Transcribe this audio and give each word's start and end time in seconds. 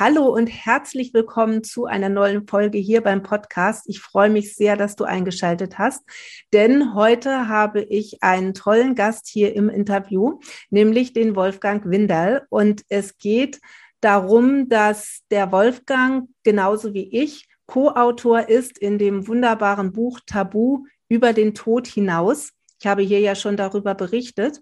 Hallo 0.00 0.26
und 0.26 0.46
herzlich 0.46 1.12
willkommen 1.12 1.64
zu 1.64 1.86
einer 1.86 2.08
neuen 2.08 2.46
Folge 2.46 2.78
hier 2.78 3.00
beim 3.00 3.24
Podcast. 3.24 3.82
Ich 3.88 3.98
freue 3.98 4.30
mich 4.30 4.54
sehr, 4.54 4.76
dass 4.76 4.94
du 4.94 5.02
eingeschaltet 5.02 5.76
hast, 5.76 6.04
denn 6.52 6.94
heute 6.94 7.48
habe 7.48 7.82
ich 7.82 8.22
einen 8.22 8.54
tollen 8.54 8.94
Gast 8.94 9.26
hier 9.26 9.56
im 9.56 9.68
Interview, 9.68 10.38
nämlich 10.70 11.14
den 11.14 11.34
Wolfgang 11.34 11.84
Winderl. 11.84 12.46
Und 12.48 12.82
es 12.88 13.18
geht 13.18 13.58
darum, 14.00 14.68
dass 14.68 15.22
der 15.32 15.50
Wolfgang 15.50 16.28
genauso 16.44 16.94
wie 16.94 17.08
ich 17.10 17.48
Co-Autor 17.66 18.48
ist 18.48 18.78
in 18.78 18.98
dem 18.98 19.26
wunderbaren 19.26 19.90
Buch 19.90 20.20
Tabu 20.24 20.84
über 21.08 21.32
den 21.32 21.54
Tod 21.54 21.88
hinaus. 21.88 22.52
Ich 22.78 22.86
habe 22.86 23.02
hier 23.02 23.18
ja 23.18 23.34
schon 23.34 23.56
darüber 23.56 23.96
berichtet. 23.96 24.60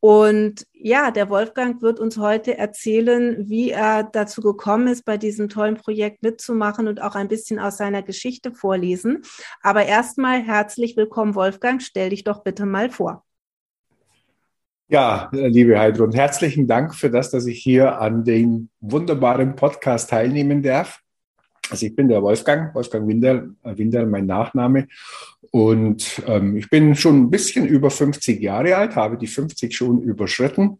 Und 0.00 0.64
ja, 0.72 1.10
der 1.10 1.28
Wolfgang 1.28 1.82
wird 1.82 1.98
uns 1.98 2.18
heute 2.18 2.56
erzählen, 2.56 3.48
wie 3.48 3.70
er 3.70 4.04
dazu 4.04 4.40
gekommen 4.40 4.86
ist, 4.86 5.04
bei 5.04 5.16
diesem 5.16 5.48
tollen 5.48 5.74
Projekt 5.74 6.22
mitzumachen 6.22 6.86
und 6.86 7.02
auch 7.02 7.16
ein 7.16 7.26
bisschen 7.26 7.58
aus 7.58 7.78
seiner 7.78 8.02
Geschichte 8.02 8.52
vorlesen. 8.52 9.22
Aber 9.60 9.86
erstmal 9.86 10.40
herzlich 10.40 10.96
willkommen, 10.96 11.34
Wolfgang. 11.34 11.82
Stell 11.82 12.10
dich 12.10 12.22
doch 12.22 12.44
bitte 12.44 12.64
mal 12.64 12.90
vor. 12.90 13.24
Ja, 14.90 15.28
liebe 15.32 15.78
Heidrun, 15.78 16.12
herzlichen 16.12 16.66
Dank 16.66 16.94
für 16.94 17.10
das, 17.10 17.30
dass 17.30 17.44
ich 17.46 17.62
hier 17.62 18.00
an 18.00 18.24
dem 18.24 18.70
wunderbaren 18.80 19.54
Podcast 19.54 20.10
teilnehmen 20.10 20.62
darf. 20.62 21.02
Also 21.70 21.86
ich 21.86 21.94
bin 21.94 22.08
der 22.08 22.22
Wolfgang, 22.22 22.74
Wolfgang 22.74 23.06
Winder, 23.08 23.48
Winder 23.62 24.06
mein 24.06 24.26
Nachname. 24.26 24.88
Und 25.50 26.22
ähm, 26.26 26.56
ich 26.56 26.68
bin 26.68 26.94
schon 26.94 27.22
ein 27.22 27.30
bisschen 27.30 27.66
über 27.66 27.90
50 27.90 28.40
Jahre 28.40 28.76
alt, 28.76 28.96
habe 28.96 29.16
die 29.16 29.26
50 29.26 29.74
schon 29.74 30.02
überschritten. 30.02 30.78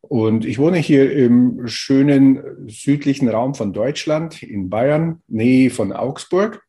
Und 0.00 0.44
ich 0.44 0.58
wohne 0.58 0.78
hier 0.78 1.12
im 1.12 1.66
schönen 1.66 2.68
südlichen 2.68 3.28
Raum 3.28 3.54
von 3.54 3.72
Deutschland, 3.72 4.42
in 4.42 4.70
Bayern, 4.70 5.22
Nähe 5.28 5.70
von 5.70 5.92
Augsburg. 5.92 6.62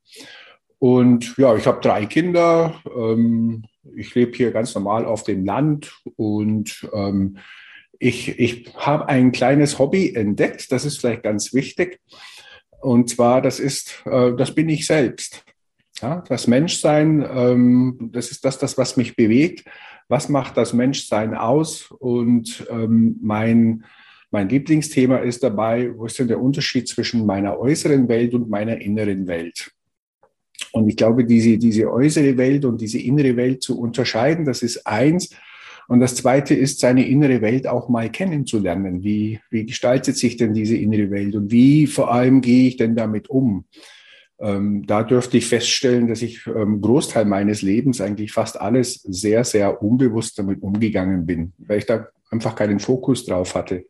Und 0.80 1.38
ja, 1.38 1.56
ich 1.56 1.66
habe 1.66 1.82
drei 1.82 2.06
Kinder. 2.06 2.82
Ähm, 2.96 3.64
ich 3.96 4.14
lebe 4.16 4.36
hier 4.36 4.52
ganz 4.52 4.76
normal 4.76 5.06
auf 5.06 5.24
dem 5.24 5.46
Land 5.46 5.94
und 6.16 6.88
ähm, 6.94 7.38
ich, 8.00 8.40
ich 8.40 8.74
habe 8.76 9.08
ein 9.10 9.32
kleines 9.32 9.80
Hobby 9.80 10.14
entdeckt. 10.16 10.72
Das 10.72 10.86
ist 10.86 11.00
vielleicht 11.00 11.24
ganz 11.24 11.54
wichtig. 11.54 12.00
Und 12.82 13.10
zwar, 13.10 13.42
das 13.42 13.60
ist, 13.60 14.04
äh, 14.06 14.34
das 14.36 14.54
bin 14.54 14.70
ich 14.70 14.86
selbst. 14.86 15.46
Ja, 16.02 16.24
das 16.28 16.48
Menschsein, 16.48 17.24
ähm, 17.32 18.10
das 18.12 18.32
ist 18.32 18.44
das, 18.44 18.58
das, 18.58 18.78
was 18.78 18.98
mich 18.98 19.16
bewegt. 19.16 19.66
Was 20.08 20.30
macht 20.30 20.58
das 20.58 20.74
Menschsein 20.74 21.36
aus? 21.36 21.92
Und 21.92 22.66
ähm, 22.70 23.18
mein, 23.22 23.86
mein 24.32 24.50
Lieblingsthema 24.50 25.18
ist 25.18 25.44
dabei, 25.44 25.92
wo 25.96 26.06
ist 26.06 26.18
denn 26.18 26.28
der 26.28 26.42
Unterschied 26.42 26.88
zwischen 26.88 27.26
meiner 27.26 27.60
äußeren 27.60 28.10
Welt 28.10 28.34
und 28.34 28.50
meiner 28.50 28.82
inneren 28.82 29.28
Welt? 29.28 29.72
Und 30.72 30.90
ich 30.90 30.96
glaube, 30.96 31.26
diese, 31.26 31.58
diese 31.58 31.92
äußere 31.92 32.36
Welt 32.38 32.66
und 32.66 32.82
diese 32.82 33.00
innere 33.00 33.36
Welt 33.36 33.62
zu 33.62 33.80
unterscheiden, 33.80 34.46
das 34.46 34.64
ist 34.64 34.88
eins. 34.88 35.30
Und 35.88 36.00
das 36.00 36.16
Zweite 36.16 36.54
ist, 36.54 36.80
seine 36.80 37.08
innere 37.08 37.42
Welt 37.42 37.68
auch 37.68 37.90
mal 37.90 38.10
kennenzulernen. 38.10 39.04
Wie, 39.04 39.40
wie 39.50 39.66
gestaltet 39.66 40.18
sich 40.18 40.38
denn 40.38 40.54
diese 40.54 40.78
innere 40.78 41.12
Welt 41.12 41.36
und 41.36 41.52
wie 41.52 41.88
vor 41.88 42.12
allem 42.14 42.42
gehe 42.42 42.68
ich 42.68 42.78
denn 42.78 42.96
damit 42.96 43.30
um? 43.30 43.66
Ähm, 44.40 44.86
da 44.88 45.04
dürfte 45.04 45.38
ich 45.38 45.46
feststellen, 45.46 46.08
dass 46.08 46.22
ich 46.22 46.48
ähm, 46.48 46.82
Großteil 46.82 47.26
meines 47.26 47.62
Lebens 47.62 48.02
eigentlich 48.02 48.32
fast 48.32 48.60
alles 48.60 48.96
sehr, 49.04 49.44
sehr 49.44 49.84
unbewusst 49.84 50.40
damit 50.40 50.64
umgegangen 50.64 51.26
bin, 51.28 51.54
weil 51.60 51.78
ich 51.78 51.86
da 51.86 52.08
einfach 52.32 52.56
keinen 52.56 52.80
Fokus 52.80 53.26
drauf 53.26 53.54
hatte. 53.54 53.86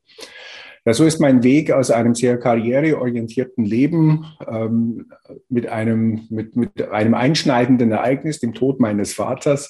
Ja, 0.84 0.94
so 0.94 1.06
ist 1.06 1.20
mein 1.22 1.44
Weg 1.44 1.72
aus 1.72 1.92
einem 1.92 2.16
sehr 2.16 2.38
karriereorientierten 2.38 3.64
Leben 3.64 4.26
ähm, 4.48 5.12
mit, 5.48 5.68
einem, 5.68 6.22
mit, 6.30 6.56
mit 6.56 6.90
einem 6.90 7.14
einschneidenden 7.14 7.92
Ereignis, 7.92 8.40
dem 8.40 8.54
Tod 8.54 8.80
meines 8.80 9.14
Vaters, 9.14 9.70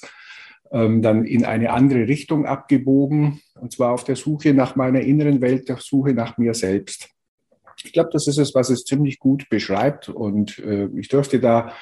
dann 1.02 1.24
in 1.24 1.44
eine 1.44 1.70
andere 1.70 2.08
Richtung 2.08 2.46
abgebogen, 2.46 3.40
und 3.60 3.72
zwar 3.72 3.92
auf 3.92 4.04
der 4.04 4.16
Suche 4.16 4.54
nach 4.54 4.74
meiner 4.74 5.00
inneren 5.00 5.40
Welt, 5.40 5.68
der 5.68 5.76
Suche 5.76 6.14
nach 6.14 6.38
mir 6.38 6.54
selbst. 6.54 7.10
Ich 7.84 7.92
glaube, 7.92 8.10
das 8.12 8.26
ist 8.26 8.38
es, 8.38 8.54
was 8.54 8.70
es 8.70 8.84
ziemlich 8.84 9.18
gut 9.18 9.48
beschreibt. 9.48 10.08
Und 10.08 10.58
äh, 10.60 10.88
ich 10.96 11.08
durfte 11.08 11.40
da 11.40 11.72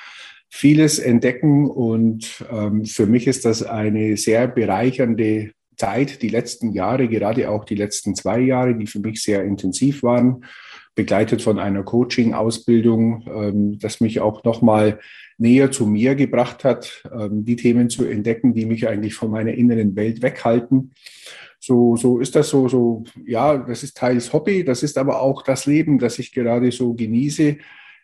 vieles 0.48 0.98
entdecken. 0.98 1.68
Und 1.68 2.44
ähm, 2.50 2.84
für 2.84 3.06
mich 3.06 3.26
ist 3.26 3.44
das 3.44 3.62
eine 3.62 4.16
sehr 4.16 4.48
bereichernde 4.48 5.52
Zeit, 5.76 6.22
die 6.22 6.28
letzten 6.28 6.72
Jahre, 6.72 7.08
gerade 7.08 7.48
auch 7.50 7.64
die 7.64 7.74
letzten 7.74 8.14
zwei 8.14 8.40
Jahre, 8.40 8.74
die 8.74 8.86
für 8.86 9.00
mich 9.00 9.22
sehr 9.22 9.44
intensiv 9.44 10.02
waren, 10.02 10.44
begleitet 10.94 11.42
von 11.42 11.58
einer 11.58 11.82
Coaching-Ausbildung, 11.82 13.24
ähm, 13.26 13.78
das 13.78 14.00
mich 14.00 14.20
auch 14.20 14.44
nochmal 14.44 14.98
näher 15.38 15.70
zu 15.70 15.86
mir 15.86 16.14
gebracht 16.14 16.64
hat, 16.64 17.02
ähm, 17.12 17.44
die 17.44 17.56
Themen 17.56 17.88
zu 17.88 18.04
entdecken, 18.04 18.54
die 18.54 18.66
mich 18.66 18.86
eigentlich 18.88 19.14
von 19.14 19.30
meiner 19.30 19.54
inneren 19.54 19.96
Welt 19.96 20.22
weghalten. 20.22 20.92
So, 21.58 21.96
so 21.96 22.18
ist 22.18 22.36
das 22.36 22.48
so, 22.50 22.68
so, 22.68 23.04
ja, 23.24 23.56
das 23.58 23.82
ist 23.82 23.96
teils 23.96 24.32
Hobby, 24.32 24.64
das 24.64 24.82
ist 24.82 24.98
aber 24.98 25.20
auch 25.20 25.42
das 25.42 25.66
Leben, 25.66 25.98
das 25.98 26.18
ich 26.18 26.32
gerade 26.32 26.70
so 26.72 26.94
genieße, 26.94 27.58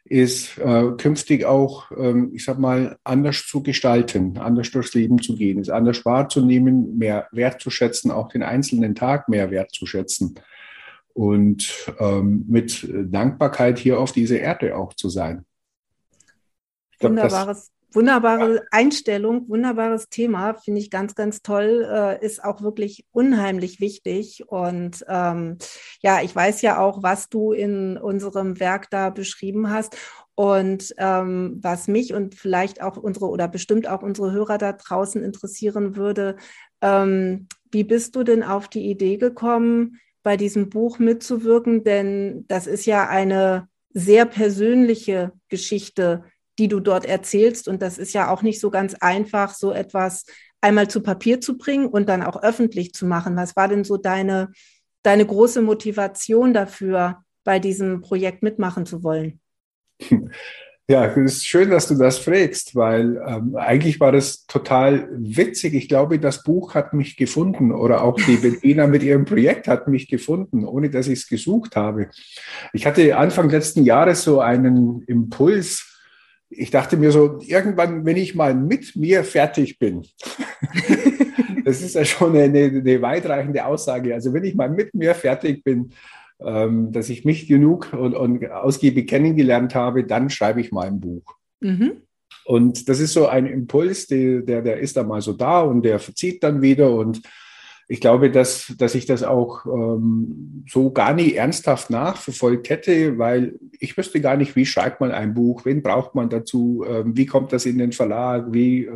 ist 0.04 0.56
äh, 0.58 0.92
künftig 0.96 1.44
auch, 1.44 1.90
ähm, 1.96 2.30
ich 2.32 2.44
sag 2.44 2.58
mal, 2.58 2.96
anders 3.02 3.44
zu 3.46 3.62
gestalten, 3.62 4.38
anders 4.38 4.70
durchs 4.70 4.94
Leben 4.94 5.20
zu 5.20 5.36
gehen, 5.36 5.58
es 5.58 5.68
anders 5.68 6.04
wahrzunehmen, 6.04 6.96
mehr 6.96 7.26
wertzuschätzen, 7.32 8.10
auch 8.10 8.28
den 8.28 8.42
einzelnen 8.42 8.94
Tag 8.94 9.28
mehr 9.28 9.50
wertzuschätzen 9.50 10.36
und 11.16 11.92
ähm, 11.98 12.44
mit 12.46 12.86
Dankbarkeit 12.92 13.78
hier 13.78 13.98
auf 13.98 14.12
dieser 14.12 14.38
Erde 14.38 14.76
auch 14.76 14.92
zu 14.92 15.08
sein. 15.08 15.46
Glaub, 16.98 17.12
Wunderbares 17.12 17.72
Wunderbare 17.96 18.66
Einstellung, 18.72 19.48
wunderbares 19.48 20.10
Thema, 20.10 20.52
finde 20.52 20.82
ich 20.82 20.90
ganz, 20.90 21.14
ganz 21.14 21.40
toll, 21.40 21.88
äh, 21.90 22.22
ist 22.22 22.44
auch 22.44 22.60
wirklich 22.60 23.06
unheimlich 23.10 23.80
wichtig. 23.80 24.44
Und 24.48 25.02
ähm, 25.08 25.56
ja, 26.02 26.20
ich 26.20 26.36
weiß 26.36 26.60
ja 26.60 26.78
auch, 26.78 27.02
was 27.02 27.30
du 27.30 27.52
in 27.52 27.96
unserem 27.96 28.60
Werk 28.60 28.90
da 28.90 29.08
beschrieben 29.08 29.70
hast. 29.70 29.96
Und 30.34 30.94
ähm, 30.98 31.58
was 31.62 31.88
mich 31.88 32.12
und 32.12 32.34
vielleicht 32.34 32.82
auch 32.82 32.98
unsere 32.98 33.30
oder 33.30 33.48
bestimmt 33.48 33.88
auch 33.88 34.02
unsere 34.02 34.30
Hörer 34.30 34.58
da 34.58 34.74
draußen 34.74 35.24
interessieren 35.24 35.96
würde, 35.96 36.36
ähm, 36.82 37.48
wie 37.70 37.84
bist 37.84 38.14
du 38.14 38.24
denn 38.24 38.42
auf 38.42 38.68
die 38.68 38.90
Idee 38.90 39.16
gekommen, 39.16 39.98
bei 40.26 40.36
diesem 40.36 40.68
Buch 40.68 40.98
mitzuwirken? 40.98 41.84
Denn 41.84 42.44
das 42.48 42.66
ist 42.66 42.84
ja 42.84 43.08
eine 43.08 43.68
sehr 43.94 44.26
persönliche 44.26 45.32
Geschichte 45.48 46.24
die 46.58 46.68
du 46.68 46.80
dort 46.80 47.04
erzählst. 47.04 47.68
Und 47.68 47.82
das 47.82 47.98
ist 47.98 48.12
ja 48.12 48.30
auch 48.30 48.42
nicht 48.42 48.60
so 48.60 48.70
ganz 48.70 48.94
einfach, 48.94 49.54
so 49.54 49.72
etwas 49.72 50.24
einmal 50.60 50.88
zu 50.88 51.02
Papier 51.02 51.40
zu 51.40 51.58
bringen 51.58 51.86
und 51.86 52.08
dann 52.08 52.22
auch 52.22 52.42
öffentlich 52.42 52.92
zu 52.92 53.06
machen. 53.06 53.36
Was 53.36 53.56
war 53.56 53.68
denn 53.68 53.84
so 53.84 53.96
deine, 53.96 54.52
deine 55.02 55.26
große 55.26 55.62
Motivation 55.62 56.54
dafür, 56.54 57.22
bei 57.44 57.58
diesem 57.58 58.00
Projekt 58.00 58.42
mitmachen 58.42 58.86
zu 58.86 59.02
wollen? 59.02 59.40
Ja, 60.88 61.04
es 61.06 61.16
ist 61.16 61.46
schön, 61.46 61.70
dass 61.70 61.88
du 61.88 61.96
das 61.96 62.18
fragst, 62.18 62.76
weil 62.76 63.20
ähm, 63.26 63.56
eigentlich 63.56 63.98
war 63.98 64.12
das 64.12 64.46
total 64.46 65.08
witzig. 65.10 65.74
Ich 65.74 65.88
glaube, 65.88 66.20
das 66.20 66.44
Buch 66.44 66.76
hat 66.76 66.94
mich 66.94 67.16
gefunden 67.16 67.72
oder 67.72 68.04
auch 68.04 68.14
die 68.14 68.36
Bettina 68.36 68.86
mit 68.86 69.02
ihrem 69.02 69.24
Projekt 69.24 69.66
hat 69.66 69.88
mich 69.88 70.06
gefunden, 70.06 70.64
ohne 70.64 70.88
dass 70.88 71.08
ich 71.08 71.18
es 71.20 71.28
gesucht 71.28 71.74
habe. 71.74 72.10
Ich 72.72 72.86
hatte 72.86 73.16
Anfang 73.16 73.50
letzten 73.50 73.82
Jahres 73.82 74.22
so 74.22 74.40
einen 74.40 75.02
Impuls, 75.08 75.92
ich 76.50 76.70
dachte 76.70 76.96
mir 76.96 77.10
so, 77.10 77.40
irgendwann, 77.42 78.04
wenn 78.04 78.16
ich 78.16 78.36
mal 78.36 78.54
mit 78.54 78.94
mir 78.94 79.24
fertig 79.24 79.80
bin, 79.80 80.06
das 81.64 81.82
ist 81.82 81.96
ja 81.96 82.04
schon 82.04 82.36
eine, 82.36 82.66
eine, 82.66 83.02
weitreichende 83.02 83.66
Aussage. 83.66 84.14
Also 84.14 84.32
wenn 84.32 84.44
ich 84.44 84.54
mal 84.54 84.70
mit 84.70 84.94
mir 84.94 85.16
fertig 85.16 85.64
bin, 85.64 85.92
ähm, 86.40 86.92
dass 86.92 87.08
ich 87.08 87.24
mich 87.24 87.46
genug 87.46 87.92
und, 87.92 88.14
und, 88.14 88.50
ausgiebig 88.50 89.08
kennengelernt 89.08 89.74
habe, 89.74 90.04
dann 90.04 90.30
schreibe 90.30 90.60
ich 90.60 90.72
mal 90.72 90.86
ein 90.86 91.00
Buch. 91.00 91.34
Mhm. 91.60 92.02
Und 92.44 92.88
das 92.88 93.00
ist 93.00 93.12
so 93.12 93.26
ein 93.26 93.46
Impuls, 93.46 94.06
der, 94.06 94.42
der, 94.42 94.62
der 94.62 94.78
ist 94.78 94.96
dann 94.96 95.08
mal 95.08 95.20
so 95.20 95.32
da 95.32 95.62
und 95.62 95.82
der 95.82 95.98
verzieht 95.98 96.42
dann 96.42 96.62
wieder 96.62 96.94
und 96.94 97.22
ich 97.88 98.00
glaube, 98.00 98.30
dass, 98.32 98.74
dass 98.78 98.96
ich 98.96 99.06
das 99.06 99.22
auch 99.22 99.64
ähm, 99.66 100.64
so 100.68 100.90
gar 100.90 101.14
nie 101.14 101.34
ernsthaft 101.34 101.88
nachverfolgt 101.88 102.68
hätte, 102.68 103.16
weil 103.16 103.58
ich 103.78 103.96
wüsste 103.96 104.20
gar 104.20 104.36
nicht, 104.36 104.56
wie 104.56 104.66
schreibt 104.66 105.00
man 105.00 105.12
ein 105.12 105.34
Buch, 105.34 105.64
wen 105.64 105.82
braucht 105.82 106.16
man 106.16 106.28
dazu, 106.28 106.84
ähm, 106.88 107.16
wie 107.16 107.26
kommt 107.26 107.52
das 107.52 107.64
in 107.64 107.78
den 107.78 107.92
Verlag, 107.92 108.46
wie, 108.52 108.90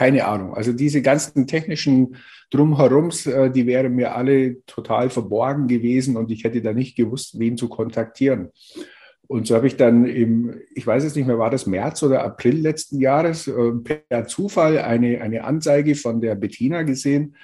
keine 0.00 0.24
Ahnung. 0.24 0.54
Also 0.54 0.72
diese 0.72 1.02
ganzen 1.02 1.46
technischen 1.46 2.16
Drumherums, 2.50 3.26
äh, 3.26 3.50
die 3.50 3.66
wären 3.66 3.94
mir 3.94 4.14
alle 4.14 4.64
total 4.64 5.10
verborgen 5.10 5.68
gewesen 5.68 6.16
und 6.16 6.30
ich 6.30 6.42
hätte 6.42 6.62
da 6.62 6.72
nicht 6.72 6.96
gewusst, 6.96 7.38
wen 7.38 7.58
zu 7.58 7.68
kontaktieren. 7.68 8.48
Und 9.28 9.46
so 9.46 9.54
habe 9.54 9.66
ich 9.66 9.76
dann 9.76 10.06
im, 10.06 10.58
ich 10.74 10.86
weiß 10.86 11.04
es 11.04 11.16
nicht 11.16 11.26
mehr, 11.26 11.38
war 11.38 11.50
das 11.50 11.66
März 11.66 12.02
oder 12.02 12.24
April 12.24 12.60
letzten 12.62 12.98
Jahres, 12.98 13.46
äh, 13.46 13.72
per 13.84 14.26
Zufall 14.26 14.78
eine, 14.78 15.20
eine 15.20 15.44
Anzeige 15.44 15.94
von 15.94 16.22
der 16.22 16.34
Bettina 16.34 16.80
gesehen, 16.80 17.36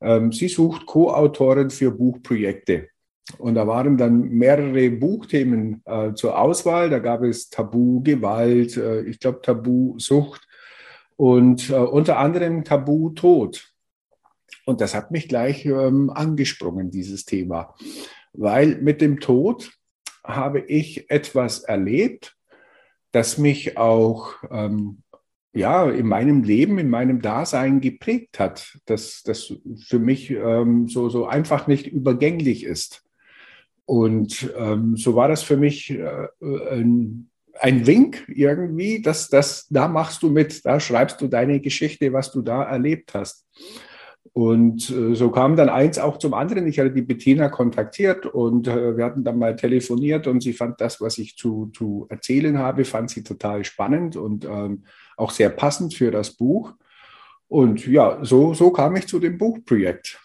ähm, 0.00 0.30
sie 0.30 0.46
sucht 0.46 0.86
Co-Autoren 0.86 1.70
für 1.70 1.90
Buchprojekte. 1.90 2.90
Und 3.38 3.56
da 3.56 3.66
waren 3.66 3.96
dann 3.96 4.20
mehrere 4.28 4.88
Buchthemen 4.90 5.82
äh, 5.84 6.14
zur 6.14 6.38
Auswahl. 6.38 6.90
Da 6.90 7.00
gab 7.00 7.24
es 7.24 7.50
Tabu 7.50 8.04
Gewalt, 8.04 8.76
äh, 8.76 9.00
ich 9.02 9.18
glaube 9.18 9.40
Tabu 9.42 9.98
Sucht 9.98 10.46
und 11.16 11.70
äh, 11.70 11.74
unter 11.74 12.18
anderem 12.18 12.64
Tabu 12.64 13.10
Tod. 13.10 13.72
Und 14.66 14.80
das 14.80 14.94
hat 14.94 15.10
mich 15.10 15.28
gleich 15.28 15.66
ähm, 15.66 16.10
angesprungen, 16.10 16.90
dieses 16.90 17.24
Thema. 17.24 17.74
Weil 18.32 18.80
mit 18.80 19.00
dem 19.00 19.20
Tod 19.20 19.72
habe 20.24 20.60
ich 20.60 21.10
etwas 21.10 21.60
erlebt, 21.60 22.36
das 23.12 23.38
mich 23.38 23.76
auch 23.76 24.32
ähm, 24.50 25.02
ja, 25.54 25.88
in 25.88 26.06
meinem 26.06 26.42
Leben, 26.42 26.78
in 26.78 26.90
meinem 26.90 27.22
Dasein 27.22 27.80
geprägt 27.80 28.40
hat, 28.40 28.78
dass 28.86 29.22
das 29.22 29.54
für 29.76 30.00
mich 30.00 30.30
ähm, 30.30 30.88
so, 30.88 31.08
so 31.08 31.26
einfach 31.26 31.68
nicht 31.68 31.86
übergänglich 31.86 32.64
ist. 32.64 33.04
Und 33.86 34.52
ähm, 34.56 34.96
so 34.96 35.14
war 35.14 35.28
das 35.28 35.42
für 35.44 35.56
mich 35.56 35.90
äh, 35.90 36.26
ein, 36.40 37.30
ein, 37.60 37.86
Wink 37.86 38.24
irgendwie, 38.28 39.02
dass 39.02 39.28
das, 39.28 39.66
da 39.68 39.88
machst 39.88 40.22
du 40.22 40.30
mit, 40.30 40.64
da 40.64 40.80
schreibst 40.80 41.20
du 41.20 41.28
deine 41.28 41.60
Geschichte, 41.60 42.12
was 42.12 42.32
du 42.32 42.42
da 42.42 42.62
erlebt 42.64 43.14
hast. 43.14 43.46
Und 44.32 44.90
äh, 44.90 45.14
so 45.14 45.30
kam 45.30 45.54
dann 45.54 45.68
eins 45.68 45.98
auch 45.98 46.18
zum 46.18 46.34
anderen. 46.34 46.66
Ich 46.66 46.80
hatte 46.80 46.90
die 46.90 47.02
Bettina 47.02 47.48
kontaktiert 47.48 48.26
und 48.26 48.66
äh, 48.66 48.96
wir 48.96 49.04
hatten 49.04 49.22
dann 49.22 49.38
mal 49.38 49.54
telefoniert 49.54 50.26
und 50.26 50.42
sie 50.42 50.52
fand 50.52 50.80
das, 50.80 51.00
was 51.00 51.18
ich 51.18 51.36
zu, 51.36 51.70
zu 51.72 52.06
erzählen 52.08 52.58
habe, 52.58 52.84
fand 52.84 53.10
sie 53.10 53.22
total 53.22 53.64
spannend 53.64 54.16
und 54.16 54.44
ähm, 54.44 54.84
auch 55.16 55.30
sehr 55.30 55.50
passend 55.50 55.94
für 55.94 56.10
das 56.10 56.32
Buch. 56.36 56.72
Und 57.46 57.86
ja, 57.86 58.18
so, 58.24 58.54
so 58.54 58.70
kam 58.70 58.96
ich 58.96 59.06
zu 59.06 59.20
dem 59.20 59.38
Buchprojekt. 59.38 60.18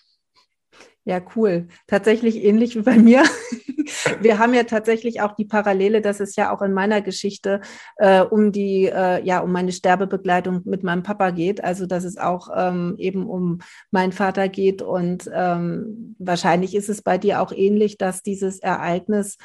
Ja, 1.09 1.19
cool. 1.35 1.69
Tatsächlich 1.87 2.43
ähnlich 2.43 2.75
wie 2.75 2.83
bei 2.83 2.99
mir. 2.99 3.23
Wir 4.21 4.37
haben 4.37 4.53
ja 4.53 4.61
tatsächlich 4.61 5.21
auch 5.21 5.33
die 5.33 5.45
Parallele, 5.45 6.01
dass 6.01 6.19
es 6.19 6.35
ja 6.35 6.53
auch 6.53 6.61
in 6.61 6.71
meiner 6.71 7.01
Geschichte 7.01 7.61
äh, 7.97 8.21
um 8.21 8.51
die, 8.51 8.85
äh, 8.85 9.25
ja, 9.25 9.39
um 9.39 9.51
meine 9.51 9.71
Sterbebegleitung 9.71 10.61
mit 10.65 10.83
meinem 10.83 11.01
Papa 11.01 11.31
geht. 11.31 11.63
Also, 11.63 11.87
dass 11.87 12.03
es 12.03 12.17
auch 12.17 12.49
ähm, 12.55 12.93
eben 12.99 13.25
um 13.25 13.57
meinen 13.89 14.11
Vater 14.11 14.49
geht. 14.49 14.83
Und 14.83 15.27
ähm, 15.33 16.15
wahrscheinlich 16.19 16.75
ist 16.75 16.89
es 16.89 17.01
bei 17.01 17.17
dir 17.17 17.41
auch 17.41 17.53
ähnlich, 17.53 17.97
dass 17.97 18.21
dieses 18.21 18.59
Ereignis 18.59 19.39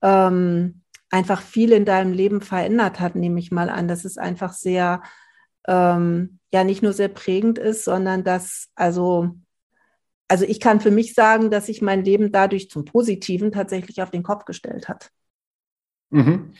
ähm, 0.00 0.80
einfach 1.10 1.42
viel 1.42 1.72
in 1.72 1.84
deinem 1.84 2.14
Leben 2.14 2.40
verändert 2.40 2.98
hat, 2.98 3.14
nehme 3.14 3.40
ich 3.40 3.50
mal 3.50 3.68
an. 3.68 3.88
Dass 3.88 4.06
es 4.06 4.16
einfach 4.16 4.54
sehr, 4.54 5.02
ähm, 5.68 6.38
ja, 6.50 6.64
nicht 6.64 6.82
nur 6.82 6.94
sehr 6.94 7.08
prägend 7.08 7.58
ist, 7.58 7.84
sondern 7.84 8.24
dass, 8.24 8.70
also, 8.74 9.34
also 10.28 10.44
ich 10.44 10.60
kann 10.60 10.80
für 10.80 10.90
mich 10.90 11.14
sagen, 11.14 11.50
dass 11.50 11.66
sich 11.66 11.82
mein 11.82 12.04
Leben 12.04 12.32
dadurch 12.32 12.70
zum 12.70 12.84
Positiven 12.84 13.52
tatsächlich 13.52 14.02
auf 14.02 14.10
den 14.10 14.22
Kopf 14.22 14.44
gestellt 14.44 14.88
hat. 14.88 15.10
Mhm. 16.10 16.54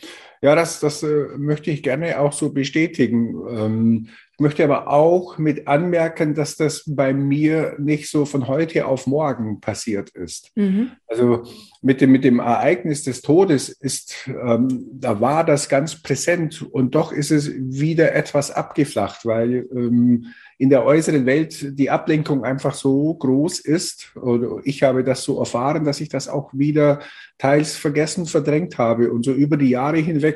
Ja, 0.45 0.53
das, 0.53 0.79
das 0.79 1.01
äh, 1.01 1.25
möchte 1.39 1.71
ich 1.71 1.81
gerne 1.81 2.19
auch 2.19 2.31
so 2.31 2.53
bestätigen. 2.53 3.33
Ähm, 3.49 4.09
ich 4.33 4.39
möchte 4.39 4.63
aber 4.63 4.89
auch 4.89 5.39
mit 5.39 5.67
anmerken, 5.67 6.35
dass 6.35 6.55
das 6.55 6.83
bei 6.85 7.15
mir 7.15 7.73
nicht 7.79 8.11
so 8.11 8.25
von 8.25 8.47
heute 8.47 8.85
auf 8.85 9.07
morgen 9.07 9.59
passiert 9.59 10.11
ist. 10.11 10.51
Mhm. 10.53 10.91
Also 11.07 11.45
mit 11.81 11.99
dem, 11.99 12.11
mit 12.11 12.23
dem 12.23 12.37
Ereignis 12.37 13.01
des 13.01 13.23
Todes 13.23 13.69
ist, 13.69 14.27
ähm, 14.27 14.85
da 14.91 15.19
war 15.19 15.45
das 15.45 15.67
ganz 15.67 15.99
präsent 16.03 16.61
und 16.61 16.93
doch 16.93 17.11
ist 17.11 17.31
es 17.31 17.49
wieder 17.55 18.13
etwas 18.13 18.51
abgeflacht, 18.51 19.25
weil 19.25 19.67
ähm, 19.71 20.27
in 20.57 20.69
der 20.69 20.85
äußeren 20.85 21.25
Welt 21.25 21.77
die 21.79 21.89
Ablenkung 21.89 22.43
einfach 22.43 22.73
so 22.73 23.13
groß 23.13 23.59
ist. 23.59 24.11
Oder 24.15 24.59
ich 24.63 24.83
habe 24.83 25.03
das 25.03 25.23
so 25.23 25.39
erfahren, 25.39 25.85
dass 25.85 26.01
ich 26.01 26.09
das 26.09 26.27
auch 26.27 26.53
wieder 26.53 26.99
teils 27.37 27.75
vergessen, 27.75 28.25
verdrängt 28.25 28.77
habe. 28.77 29.11
Und 29.11 29.23
so 29.23 29.31
über 29.31 29.55
die 29.55 29.69
Jahre 29.69 29.97
hinweg 29.97 30.34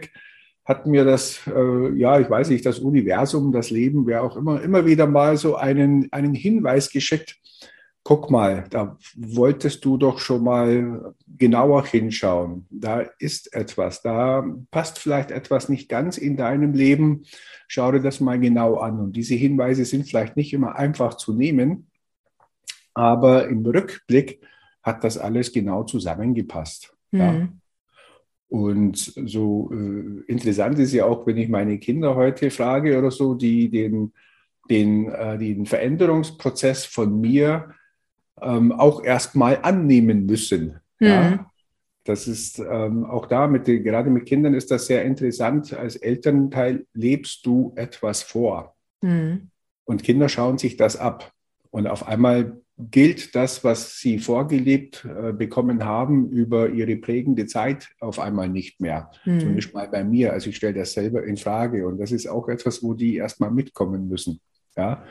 hat 0.70 0.86
mir 0.86 1.04
das, 1.04 1.42
äh, 1.48 1.90
ja, 1.98 2.20
ich 2.20 2.30
weiß 2.30 2.50
nicht, 2.50 2.66
das 2.66 2.78
Universum, 2.78 3.52
das 3.52 3.72
Leben, 3.72 4.06
wer 4.06 4.24
auch 4.24 4.38
immer, 4.38 4.62
immer 4.62 4.86
wieder 4.86 5.08
mal 5.08 5.36
so 5.36 5.56
einen, 5.56 6.08
einen 6.12 6.36
Hinweis 6.36 6.92
geschickt. 6.92 7.38
Guck 8.04 8.30
mal, 8.30 8.66
da 8.70 8.98
wolltest 9.16 9.84
du 9.84 9.98
doch 9.98 10.20
schon 10.20 10.44
mal 10.44 11.16
genauer 11.28 11.86
hinschauen. 11.86 12.68
Da 12.70 13.02
ist 13.18 13.54
etwas, 13.54 14.04
da 14.04 14.46
passt 14.70 15.00
vielleicht 15.00 15.32
etwas 15.32 15.70
nicht 15.70 15.90
ganz 15.90 16.18
in 16.18 16.38
deinem 16.38 16.74
Leben. 16.74 17.24
Schau 17.68 17.92
dir 17.92 18.02
das 18.02 18.20
mal 18.20 18.40
genau 18.40 18.78
an. 18.78 19.00
Und 19.00 19.16
diese 19.16 19.36
Hinweise 19.36 19.86
sind 19.86 20.08
vielleicht 20.08 20.38
nicht 20.38 20.54
immer 20.54 20.76
einfach 20.76 21.16
zu 21.16 21.34
nehmen, 21.34 21.88
aber 22.94 23.48
im 23.48 23.66
Rückblick 23.66 24.40
hat 24.84 25.04
das 25.04 25.18
alles 25.18 25.52
genau 25.52 25.84
zusammengepasst. 25.84 26.94
Mhm. 27.12 27.20
Ja. 27.20 27.50
Und 28.50 28.98
so 28.98 29.70
äh, 29.72 30.24
interessant 30.32 30.80
ist 30.80 30.94
ja 30.94 31.06
auch, 31.06 31.26
wenn 31.28 31.38
ich 31.38 31.50
meine 31.50 31.78
Kinder 31.78 32.16
heute 32.16 32.50
frage 32.50 32.98
oder 32.98 33.12
so, 33.12 33.36
die 33.36 33.70
den, 33.70 34.12
den, 34.70 35.12
äh, 35.12 35.38
den 35.38 35.68
Veränderungsprozess 35.68 36.86
von 36.86 37.22
mir 37.22 37.76
ähm, 38.42 38.72
auch 38.72 39.04
erstmal 39.04 39.60
annehmen 39.62 40.26
müssen. 40.26 40.80
Mhm. 41.00 41.08
Ja? 41.08 41.52
Das 42.06 42.28
ist 42.28 42.58
ähm, 42.58 43.06
auch 43.06 43.28
da, 43.28 43.46
mit 43.46 43.68
den, 43.68 43.84
gerade 43.84 44.10
mit 44.10 44.26
Kindern 44.26 44.56
ist 44.56 44.72
das 44.72 44.88
sehr 44.88 45.06
interessant. 45.06 45.74
Als 45.74 45.96
Elternteil 45.96 46.88
lebst 46.94 47.46
du 47.46 47.72
etwas 47.76 48.24
vor. 48.24 48.76
Mhm. 49.02 49.52
Und 49.86 50.04
Kinder 50.04 50.28
schauen 50.28 50.58
sich 50.58 50.76
das 50.76 50.98
ab. 50.98 51.32
Und 51.70 51.86
auf 51.86 52.08
einmal 52.08 52.60
gilt 52.80 53.36
das, 53.36 53.64
was 53.64 54.00
sie 54.00 54.20
vorgelebt 54.20 55.06
äh, 55.06 55.34
bekommen 55.34 55.84
haben, 55.84 56.30
über 56.30 56.70
ihre 56.70 56.96
prägende 56.96 57.46
Zeit 57.46 57.90
auf 58.00 58.20
einmal 58.20 58.48
nicht 58.48 58.80
mehr. 58.80 59.12
Mhm. 59.26 59.40
Zumindest 59.40 59.74
mal 59.74 59.90
bei 59.90 60.04
mir. 60.04 60.32
Also 60.32 60.50
ich 60.50 60.56
stelle 60.56 60.74
das 60.74 60.94
selber 60.94 61.24
in 61.24 61.38
Frage. 61.38 61.86
Und 61.86 61.98
das 61.98 62.12
ist 62.12 62.28
auch 62.28 62.48
etwas, 62.48 62.82
wo 62.82 62.94
die 62.94 63.18
erstmal 63.18 63.52
mitkommen 63.52 64.08
müssen. 64.08 64.40
Ja, 64.78 65.04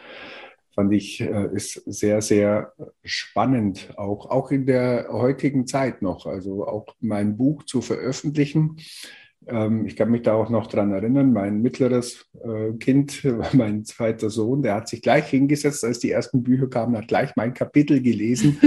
fand 0.74 0.92
ich, 0.94 1.20
äh, 1.20 1.48
ist 1.54 1.74
sehr, 1.84 2.22
sehr 2.22 2.72
spannend, 3.04 3.92
auch, 3.96 4.30
auch 4.30 4.50
in 4.50 4.64
der 4.64 5.08
heutigen 5.10 5.66
Zeit 5.66 6.00
noch. 6.00 6.24
Also 6.24 6.66
auch 6.66 6.86
mein 7.00 7.36
Buch 7.36 7.64
zu 7.64 7.82
veröffentlichen 7.82 8.76
ich 9.86 9.96
kann 9.96 10.10
mich 10.10 10.22
da 10.22 10.34
auch 10.34 10.50
noch 10.50 10.66
dran 10.66 10.92
erinnern, 10.92 11.32
mein 11.32 11.62
mittleres 11.62 12.26
äh, 12.42 12.72
Kind, 12.78 13.26
mein 13.52 13.84
zweiter 13.84 14.30
Sohn, 14.30 14.62
der 14.62 14.74
hat 14.74 14.88
sich 14.88 15.02
gleich 15.02 15.28
hingesetzt, 15.28 15.84
als 15.84 15.98
die 15.98 16.10
ersten 16.10 16.42
Bücher 16.42 16.68
kamen, 16.68 16.96
hat 16.96 17.08
gleich 17.08 17.34
mein 17.36 17.54
Kapitel 17.54 18.02
gelesen 18.02 18.58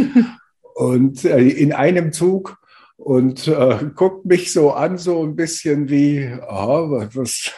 und 0.76 1.26
äh, 1.26 1.40
in 1.40 1.74
einem 1.74 2.12
Zug 2.12 2.58
und 2.98 3.48
äh, 3.48 3.80
guckt 3.96 4.26
mich 4.26 4.54
so 4.54 4.72
an, 4.72 4.98
so 4.98 5.24
ein 5.24 5.36
bisschen 5.36 5.90
wie, 5.90 6.32
oh, 6.48 7.04
was 7.14 7.52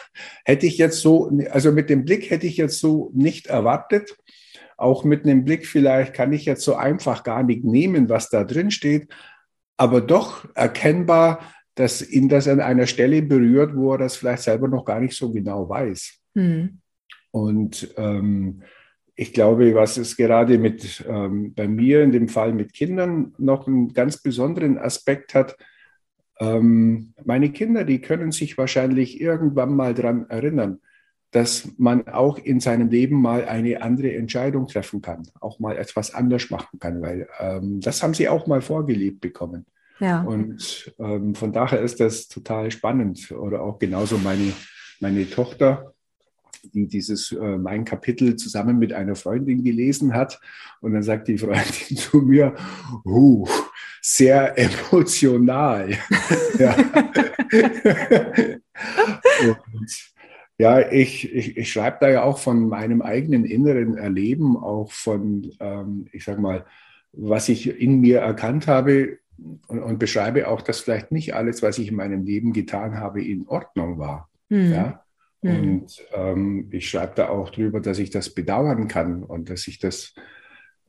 hätte 0.44 0.66
ich 0.66 0.78
jetzt 0.78 1.00
so, 1.00 1.30
also 1.50 1.70
mit 1.70 1.90
dem 1.90 2.04
Blick 2.04 2.30
hätte 2.30 2.46
ich 2.46 2.56
jetzt 2.56 2.80
so 2.80 3.10
nicht 3.14 3.48
erwartet. 3.48 4.16
Auch 4.78 5.04
mit 5.04 5.24
einem 5.24 5.44
Blick 5.44 5.66
vielleicht 5.66 6.14
kann 6.14 6.32
ich 6.32 6.46
jetzt 6.46 6.62
so 6.62 6.76
einfach 6.76 7.24
gar 7.24 7.42
nicht 7.42 7.62
nehmen, 7.62 8.08
was 8.08 8.30
da 8.30 8.42
drin 8.42 8.70
steht, 8.70 9.08
aber 9.76 10.00
doch 10.00 10.46
erkennbar, 10.54 11.40
dass 11.74 12.08
ihn 12.08 12.28
das 12.28 12.48
an 12.48 12.60
einer 12.60 12.86
Stelle 12.86 13.22
berührt, 13.22 13.74
wo 13.74 13.92
er 13.92 13.98
das 13.98 14.16
vielleicht 14.16 14.42
selber 14.42 14.68
noch 14.68 14.84
gar 14.84 15.00
nicht 15.00 15.16
so 15.16 15.32
genau 15.32 15.68
weiß. 15.68 16.20
Mhm. 16.34 16.78
Und 17.30 17.92
ähm, 17.96 18.62
ich 19.16 19.32
glaube, 19.32 19.74
was 19.74 19.96
es 19.96 20.16
gerade 20.16 20.58
mit 20.58 21.04
ähm, 21.08 21.54
bei 21.54 21.68
mir 21.68 22.02
in 22.02 22.12
dem 22.12 22.28
Fall 22.28 22.52
mit 22.52 22.72
Kindern 22.72 23.34
noch 23.38 23.66
einen 23.66 23.92
ganz 23.92 24.22
besonderen 24.22 24.78
Aspekt 24.78 25.34
hat, 25.34 25.56
ähm, 26.40 27.14
meine 27.24 27.50
Kinder, 27.50 27.84
die 27.84 28.00
können 28.00 28.32
sich 28.32 28.58
wahrscheinlich 28.58 29.20
irgendwann 29.20 29.74
mal 29.76 29.94
daran 29.94 30.28
erinnern, 30.28 30.80
dass 31.30 31.68
man 31.78 32.06
auch 32.08 32.38
in 32.38 32.60
seinem 32.60 32.90
Leben 32.90 33.20
mal 33.20 33.44
eine 33.44 33.82
andere 33.82 34.14
Entscheidung 34.14 34.68
treffen 34.68 35.00
kann, 35.00 35.22
auch 35.40 35.58
mal 35.58 35.76
etwas 35.76 36.14
anders 36.14 36.50
machen 36.50 36.78
kann, 36.78 37.02
weil 37.02 37.28
ähm, 37.40 37.80
das 37.80 38.02
haben 38.02 38.14
sie 38.14 38.28
auch 38.28 38.46
mal 38.46 38.62
vorgelebt 38.62 39.20
bekommen. 39.20 39.66
Ja. 40.00 40.22
Und 40.22 40.92
ähm, 40.98 41.34
von 41.34 41.52
daher 41.52 41.80
ist 41.80 42.00
das 42.00 42.28
total 42.28 42.70
spannend. 42.70 43.30
Oder 43.30 43.62
auch 43.62 43.78
genauso 43.78 44.18
meine, 44.18 44.52
meine 45.00 45.28
Tochter, 45.28 45.94
die 46.72 46.86
dieses 46.88 47.32
äh, 47.32 47.58
mein 47.58 47.84
Kapitel 47.84 48.36
zusammen 48.36 48.78
mit 48.78 48.92
einer 48.92 49.14
Freundin 49.14 49.62
gelesen 49.62 50.14
hat. 50.14 50.40
Und 50.80 50.94
dann 50.94 51.02
sagt 51.02 51.28
die 51.28 51.38
Freundin 51.38 51.96
zu 51.96 52.18
mir, 52.18 52.54
uh, 53.04 53.46
sehr 54.00 54.58
emotional. 54.58 55.90
ja. 56.58 56.76
Und, 59.72 60.14
ja, 60.58 60.92
ich, 60.92 61.32
ich, 61.34 61.56
ich 61.56 61.72
schreibe 61.72 61.98
da 62.00 62.08
ja 62.10 62.22
auch 62.22 62.38
von 62.38 62.68
meinem 62.68 63.02
eigenen 63.02 63.44
inneren 63.44 63.96
Erleben, 63.96 64.56
auch 64.56 64.92
von, 64.92 65.50
ähm, 65.58 66.06
ich 66.12 66.24
sag 66.24 66.38
mal, 66.38 66.64
was 67.12 67.48
ich 67.48 67.80
in 67.80 68.00
mir 68.00 68.20
erkannt 68.20 68.66
habe, 68.66 69.18
und, 69.38 69.82
und, 69.82 69.98
beschreibe 69.98 70.48
auch, 70.48 70.62
dass 70.62 70.80
vielleicht 70.80 71.12
nicht 71.12 71.34
alles, 71.34 71.62
was 71.62 71.78
ich 71.78 71.88
in 71.88 71.96
meinem 71.96 72.24
Leben 72.24 72.52
getan 72.52 72.98
habe, 72.98 73.22
in 73.22 73.46
Ordnung 73.46 73.98
war. 73.98 74.30
Mhm. 74.48 74.72
Ja? 74.72 75.04
Mhm. 75.42 75.50
Und 75.50 76.04
ähm, 76.12 76.68
ich 76.70 76.88
schreibe 76.88 77.12
da 77.16 77.28
auch 77.28 77.50
drüber, 77.50 77.80
dass 77.80 77.98
ich 77.98 78.10
das 78.10 78.30
bedauern 78.30 78.88
kann 78.88 79.22
und 79.22 79.50
dass 79.50 79.66
ich 79.66 79.78
das 79.78 80.14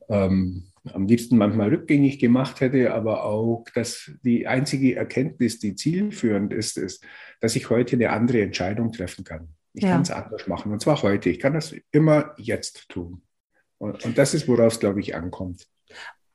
ähm, 0.08 0.68
am 0.92 1.06
liebsten 1.06 1.36
manchmal 1.36 1.68
rückgängig 1.68 2.18
gemacht 2.18 2.60
hätte, 2.60 2.94
aber 2.94 3.24
auch, 3.24 3.64
dass 3.74 4.12
die 4.22 4.46
einzige 4.46 4.94
Erkenntnis, 4.94 5.58
die 5.58 5.74
zielführend 5.74 6.52
ist, 6.52 6.78
ist, 6.78 7.04
dass 7.40 7.56
ich 7.56 7.70
heute 7.70 7.96
eine 7.96 8.10
andere 8.10 8.42
Entscheidung 8.42 8.92
treffen 8.92 9.24
kann. 9.24 9.48
Ich 9.74 9.82
ja. 9.82 9.90
kann 9.90 10.02
es 10.02 10.10
anders 10.10 10.46
machen 10.46 10.72
und 10.72 10.80
zwar 10.80 11.02
heute. 11.02 11.28
Ich 11.28 11.38
kann 11.38 11.54
das 11.54 11.74
immer 11.90 12.34
jetzt 12.38 12.88
tun. 12.88 13.22
Und, 13.78 14.04
und 14.04 14.16
das 14.16 14.32
ist, 14.32 14.48
woraus, 14.48 14.80
glaube 14.80 15.00
ich, 15.00 15.14
ankommt. 15.14 15.66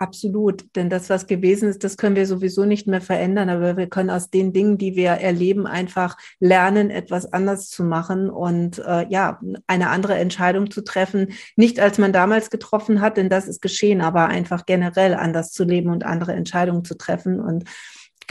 Absolut, 0.02 0.66
denn 0.76 0.90
das, 0.90 1.12
was 1.12 1.28
gewesen 1.28 1.70
ist, 1.70 1.84
das 1.84 1.96
können 1.96 2.16
wir 2.16 2.26
sowieso 2.26 2.66
nicht 2.66 2.88
mehr 2.88 3.02
verändern, 3.02 3.50
aber 3.50 3.78
wir 3.78 3.86
können 3.88 4.10
aus 4.10 4.32
den 4.32 4.52
Dingen, 4.52 4.80
die 4.80 4.96
wir 4.96 5.12
erleben, 5.12 5.68
einfach 5.68 6.18
lernen, 6.40 6.90
etwas 6.90 7.32
anders 7.32 7.70
zu 7.70 7.84
machen 7.84 8.32
und 8.32 8.80
äh, 8.80 9.06
ja, 9.10 9.40
eine 9.68 9.90
andere 9.92 10.16
Entscheidung 10.16 10.72
zu 10.72 10.82
treffen, 10.84 11.34
nicht 11.56 11.80
als 11.80 12.00
man 12.00 12.14
damals 12.14 12.50
getroffen 12.50 13.00
hat, 13.00 13.16
denn 13.16 13.30
das 13.30 13.48
ist 13.48 13.62
geschehen, 13.62 14.02
aber 14.02 14.26
einfach 14.26 14.66
generell 14.66 15.14
anders 15.14 15.52
zu 15.52 15.66
leben 15.66 15.92
und 15.92 16.04
andere 16.04 16.34
Entscheidungen 16.34 16.84
zu 16.84 16.98
treffen. 16.98 17.40
Und 17.40 17.66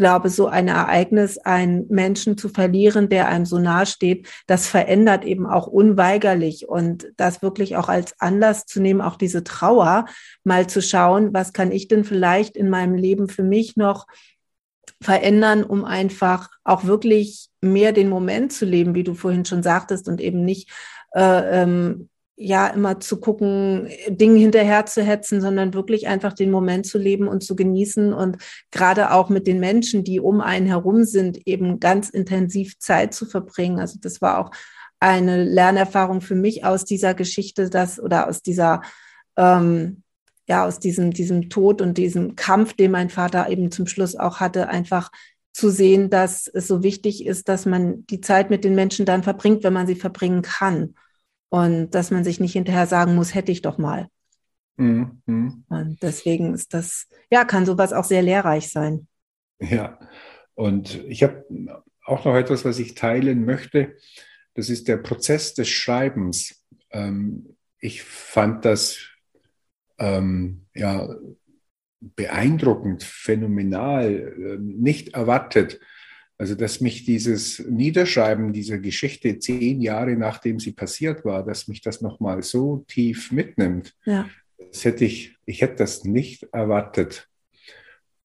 glaube, 0.00 0.30
so 0.30 0.46
ein 0.46 0.66
Ereignis, 0.66 1.36
einen 1.36 1.86
Menschen 1.90 2.38
zu 2.38 2.48
verlieren, 2.48 3.10
der 3.10 3.28
einem 3.28 3.44
so 3.44 3.58
nahe 3.58 3.84
steht, 3.84 4.26
das 4.46 4.66
verändert 4.66 5.26
eben 5.26 5.46
auch 5.46 5.66
unweigerlich. 5.66 6.66
Und 6.66 7.12
das 7.18 7.42
wirklich 7.42 7.76
auch 7.76 7.90
als 7.90 8.18
Anlass 8.18 8.64
zu 8.64 8.80
nehmen, 8.80 9.02
auch 9.02 9.16
diese 9.16 9.44
Trauer 9.44 10.06
mal 10.42 10.66
zu 10.66 10.80
schauen, 10.80 11.34
was 11.34 11.52
kann 11.52 11.70
ich 11.70 11.86
denn 11.86 12.04
vielleicht 12.04 12.56
in 12.56 12.70
meinem 12.70 12.94
Leben 12.94 13.28
für 13.28 13.42
mich 13.42 13.76
noch 13.76 14.06
verändern, 15.02 15.64
um 15.64 15.84
einfach 15.84 16.48
auch 16.64 16.84
wirklich 16.84 17.48
mehr 17.60 17.92
den 17.92 18.08
Moment 18.08 18.54
zu 18.54 18.64
leben, 18.64 18.94
wie 18.94 19.04
du 19.04 19.12
vorhin 19.12 19.44
schon 19.44 19.62
sagtest, 19.62 20.08
und 20.08 20.22
eben 20.22 20.46
nicht 20.46 20.70
äh, 21.14 21.62
ähm, 21.62 22.08
ja 22.40 22.68
immer 22.68 23.00
zu 23.00 23.20
gucken, 23.20 23.88
Dingen 24.08 24.36
hinterher 24.36 24.86
zu 24.86 25.02
hetzen, 25.02 25.42
sondern 25.42 25.74
wirklich 25.74 26.08
einfach 26.08 26.32
den 26.32 26.50
Moment 26.50 26.86
zu 26.86 26.96
leben 26.96 27.28
und 27.28 27.44
zu 27.44 27.54
genießen 27.54 28.14
und 28.14 28.38
gerade 28.70 29.12
auch 29.12 29.28
mit 29.28 29.46
den 29.46 29.60
Menschen, 29.60 30.04
die 30.04 30.20
um 30.20 30.40
einen 30.40 30.66
herum 30.66 31.04
sind, 31.04 31.46
eben 31.46 31.80
ganz 31.80 32.08
intensiv 32.08 32.78
Zeit 32.78 33.12
zu 33.12 33.26
verbringen. 33.26 33.78
Also 33.78 33.98
das 34.00 34.22
war 34.22 34.38
auch 34.38 34.50
eine 35.00 35.44
Lernerfahrung 35.44 36.22
für 36.22 36.34
mich 36.34 36.64
aus 36.64 36.86
dieser 36.86 37.12
Geschichte, 37.12 37.68
dass 37.68 38.00
oder 38.00 38.26
aus 38.26 38.40
dieser 38.40 38.80
ähm, 39.36 40.02
ja 40.48 40.66
aus 40.66 40.78
diesem 40.78 41.10
diesem 41.10 41.50
Tod 41.50 41.82
und 41.82 41.98
diesem 41.98 42.36
Kampf, 42.36 42.72
den 42.72 42.90
mein 42.90 43.10
Vater 43.10 43.50
eben 43.50 43.70
zum 43.70 43.86
Schluss 43.86 44.16
auch 44.16 44.40
hatte, 44.40 44.68
einfach 44.68 45.10
zu 45.52 45.68
sehen, 45.68 46.08
dass 46.08 46.46
es 46.48 46.66
so 46.66 46.82
wichtig 46.82 47.26
ist, 47.26 47.50
dass 47.50 47.66
man 47.66 48.06
die 48.06 48.22
Zeit 48.22 48.48
mit 48.48 48.64
den 48.64 48.74
Menschen 48.74 49.04
dann 49.04 49.22
verbringt, 49.22 49.62
wenn 49.62 49.74
man 49.74 49.86
sie 49.86 49.96
verbringen 49.96 50.40
kann 50.40 50.94
und 51.50 51.90
dass 51.90 52.10
man 52.10 52.24
sich 52.24 52.40
nicht 52.40 52.54
hinterher 52.54 52.86
sagen 52.86 53.14
muss, 53.14 53.34
hätte 53.34 53.52
ich 53.52 53.60
doch 53.60 53.76
mal. 53.76 54.08
Mhm. 54.76 55.64
Und 55.68 55.98
deswegen 56.02 56.54
ist 56.54 56.72
das, 56.72 57.06
ja, 57.30 57.44
kann 57.44 57.66
sowas 57.66 57.92
auch 57.92 58.04
sehr 58.04 58.22
lehrreich 58.22 58.70
sein. 58.70 59.06
Ja, 59.60 59.98
und 60.54 61.04
ich 61.04 61.22
habe 61.22 61.44
auch 62.04 62.24
noch 62.24 62.34
etwas, 62.34 62.64
was 62.64 62.78
ich 62.78 62.94
teilen 62.94 63.44
möchte. 63.44 63.96
Das 64.54 64.70
ist 64.70 64.88
der 64.88 64.96
Prozess 64.96 65.54
des 65.54 65.68
Schreibens. 65.68 66.64
Ähm, 66.90 67.56
ich 67.78 68.02
fand 68.02 68.64
das 68.64 68.98
ähm, 69.98 70.66
ja 70.74 71.14
beeindruckend, 72.00 73.02
phänomenal, 73.02 74.06
äh, 74.10 74.56
nicht 74.58 75.14
erwartet. 75.14 75.80
Also, 76.40 76.54
dass 76.54 76.80
mich 76.80 77.04
dieses 77.04 77.58
Niederschreiben 77.58 78.54
dieser 78.54 78.78
Geschichte 78.78 79.38
zehn 79.38 79.82
Jahre 79.82 80.16
nachdem 80.16 80.58
sie 80.58 80.72
passiert 80.72 81.22
war, 81.22 81.44
dass 81.44 81.68
mich 81.68 81.82
das 81.82 82.00
nochmal 82.00 82.42
so 82.42 82.82
tief 82.88 83.30
mitnimmt, 83.30 83.94
ja. 84.06 84.26
das 84.56 84.86
hätte 84.86 85.04
ich, 85.04 85.36
ich 85.44 85.60
hätte 85.60 85.74
das 85.76 86.04
nicht 86.04 86.44
erwartet. 86.44 87.28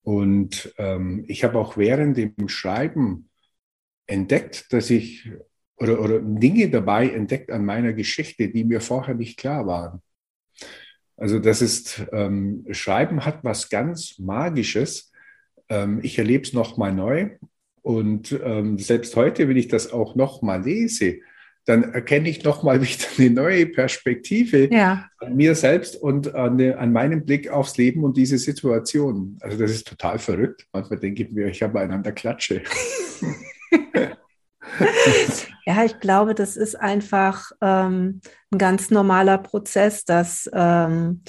Und 0.02 0.74
ähm, 0.78 1.26
ich 1.28 1.44
habe 1.44 1.60
auch 1.60 1.76
während 1.76 2.16
dem 2.16 2.48
Schreiben 2.48 3.28
entdeckt, 4.08 4.72
dass 4.72 4.90
ich 4.92 5.30
oder, 5.76 6.00
oder 6.00 6.22
Dinge 6.22 6.70
dabei 6.70 7.10
entdeckt 7.10 7.52
an 7.52 7.66
meiner 7.66 7.92
Geschichte, 7.92 8.48
die 8.48 8.64
mir 8.64 8.80
vorher 8.80 9.16
nicht 9.16 9.38
klar 9.38 9.68
waren. 9.68 10.02
Also 11.18 11.40
das 11.40 11.62
ist, 11.62 12.08
ähm, 12.14 12.66
Schreiben 12.72 13.26
hat 13.26 13.44
was 13.44 13.68
ganz 13.68 14.18
Magisches. 14.20 15.12
Ähm, 15.68 16.00
ich 16.02 16.18
erlebe 16.18 16.46
es 16.46 16.54
nochmal 16.54 16.94
neu 16.94 17.32
und 17.86 18.36
ähm, 18.44 18.80
selbst 18.80 19.16
heute, 19.16 19.48
wenn 19.48 19.58
ich 19.58 19.68
das 19.68 19.94
auch 19.94 20.16
nochmal 20.16 20.64
lese, 20.64 21.20
dann 21.66 21.94
erkenne 21.94 22.28
ich 22.30 22.44
nochmal 22.44 22.82
wieder 22.82 23.06
eine 23.20 23.30
neue 23.30 23.68
Perspektive 23.68 24.74
ja. 24.74 25.08
an 25.20 25.36
mir 25.36 25.54
selbst 25.54 25.96
und 25.96 26.34
an, 26.34 26.60
an 26.60 26.92
meinem 26.92 27.26
Blick 27.26 27.48
aufs 27.48 27.78
Leben 27.78 28.04
und 28.04 28.18
diese 28.18 28.40
Situation. 28.40 29.38
Also 29.40 29.60
das 29.60 29.70
ist 29.70 29.88
total 29.88 30.18
verrückt. 30.18 30.66
Manchmal 30.74 30.98
denke 30.98 31.22
ich 31.22 31.32
mir, 31.32 31.46
ich 31.46 31.62
habe 31.62 31.80
einander 31.80 32.12
Klatsche. 32.12 32.64
ja, 35.68 35.86
ich 35.86 36.00
glaube, 36.00 36.34
das 36.34 36.58
ist 36.58 36.74
einfach 36.74 37.52
ähm, 37.62 38.20
ein 38.50 38.58
ganz 38.58 38.90
normaler 38.90 39.38
Prozess, 39.38 40.06
dass 40.06 40.50
ähm, 40.52 41.22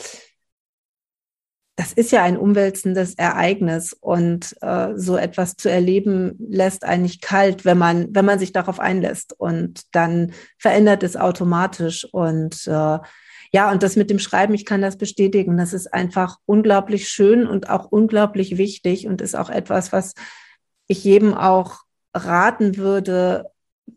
das 1.76 1.92
ist 1.92 2.10
ja 2.10 2.22
ein 2.22 2.38
umwälzendes 2.38 3.14
Ereignis 3.14 3.92
und 3.92 4.56
äh, 4.62 4.94
so 4.96 5.18
etwas 5.18 5.56
zu 5.56 5.70
erleben 5.70 6.34
lässt 6.38 6.84
eigentlich 6.84 7.20
kalt, 7.20 7.66
wenn 7.66 7.76
man, 7.76 8.08
wenn 8.14 8.24
man 8.24 8.38
sich 8.38 8.52
darauf 8.52 8.80
einlässt 8.80 9.34
und 9.38 9.82
dann 9.94 10.32
verändert 10.58 11.02
es 11.02 11.16
automatisch 11.16 12.06
und 12.10 12.66
äh, 12.66 12.98
ja, 13.52 13.70
und 13.70 13.82
das 13.82 13.96
mit 13.96 14.10
dem 14.10 14.18
Schreiben, 14.18 14.54
ich 14.54 14.64
kann 14.64 14.82
das 14.82 14.98
bestätigen. 14.98 15.56
Das 15.56 15.72
ist 15.72 15.92
einfach 15.92 16.38
unglaublich 16.46 17.08
schön 17.08 17.46
und 17.46 17.70
auch 17.70 17.86
unglaublich 17.86 18.58
wichtig 18.58 19.06
und 19.06 19.20
ist 19.20 19.36
auch 19.36 19.50
etwas, 19.50 19.92
was 19.92 20.14
ich 20.88 21.04
jedem 21.04 21.32
auch 21.34 21.82
raten 22.14 22.76
würde, 22.76 23.50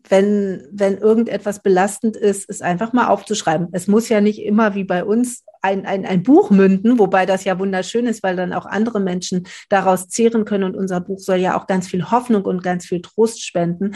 wenn, 0.08 0.66
wenn 0.72 0.98
irgendetwas 0.98 1.62
belastend 1.62 2.16
ist, 2.16 2.48
es 2.48 2.62
einfach 2.62 2.92
mal 2.92 3.08
aufzuschreiben. 3.08 3.68
Es 3.72 3.86
muss 3.86 4.08
ja 4.08 4.20
nicht 4.20 4.42
immer 4.42 4.74
wie 4.74 4.84
bei 4.84 5.04
uns 5.04 5.44
ein, 5.62 5.84
ein, 5.84 6.06
ein 6.06 6.22
Buch 6.22 6.50
münden, 6.50 6.98
wobei 6.98 7.26
das 7.26 7.44
ja 7.44 7.58
wunderschön 7.58 8.06
ist, 8.06 8.22
weil 8.22 8.36
dann 8.36 8.52
auch 8.52 8.66
andere 8.66 9.00
Menschen 9.00 9.46
daraus 9.68 10.08
zehren 10.08 10.44
können. 10.44 10.64
Und 10.64 10.76
unser 10.76 11.00
Buch 11.00 11.18
soll 11.18 11.38
ja 11.38 11.58
auch 11.58 11.66
ganz 11.66 11.88
viel 11.88 12.10
Hoffnung 12.10 12.44
und 12.44 12.62
ganz 12.62 12.86
viel 12.86 13.02
Trost 13.02 13.44
spenden. 13.44 13.94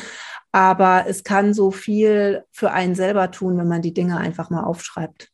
Aber 0.53 1.05
es 1.09 1.25
kann 1.25 1.55
so 1.55 1.71
viel 1.71 2.45
für 2.51 2.73
einen 2.73 2.95
selber 2.95 3.31
tun, 3.31 3.57
wenn 3.57 3.69
man 3.69 3.83
die 3.83 3.95
Dinge 3.95 4.19
einfach 4.19 4.51
mal 4.51 4.65
aufschreibt. 4.65 5.31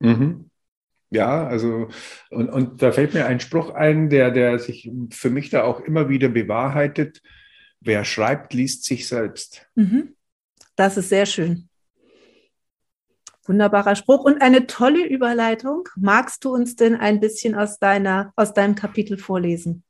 Mhm. 0.00 0.50
Ja, 1.10 1.46
also, 1.46 1.88
und, 2.30 2.48
und 2.48 2.82
da 2.82 2.90
fällt 2.90 3.14
mir 3.14 3.26
ein 3.26 3.38
Spruch 3.38 3.70
ein, 3.70 4.08
der, 4.08 4.30
der 4.30 4.58
sich 4.58 4.90
für 5.10 5.30
mich 5.30 5.50
da 5.50 5.62
auch 5.62 5.80
immer 5.80 6.08
wieder 6.08 6.28
bewahrheitet 6.28 7.22
Wer 7.84 8.04
schreibt, 8.04 8.54
liest 8.54 8.84
sich 8.84 9.08
selbst. 9.08 9.66
Mhm. 9.74 10.14
Das 10.76 10.96
ist 10.96 11.08
sehr 11.08 11.26
schön. 11.26 11.68
Wunderbarer 13.44 13.96
Spruch 13.96 14.24
und 14.24 14.40
eine 14.40 14.68
tolle 14.68 15.04
Überleitung. 15.04 15.88
Magst 15.96 16.44
du 16.44 16.54
uns 16.54 16.76
denn 16.76 16.94
ein 16.94 17.18
bisschen 17.18 17.56
aus, 17.56 17.80
deiner, 17.80 18.32
aus 18.36 18.54
deinem 18.54 18.76
Kapitel 18.76 19.18
vorlesen? 19.18 19.82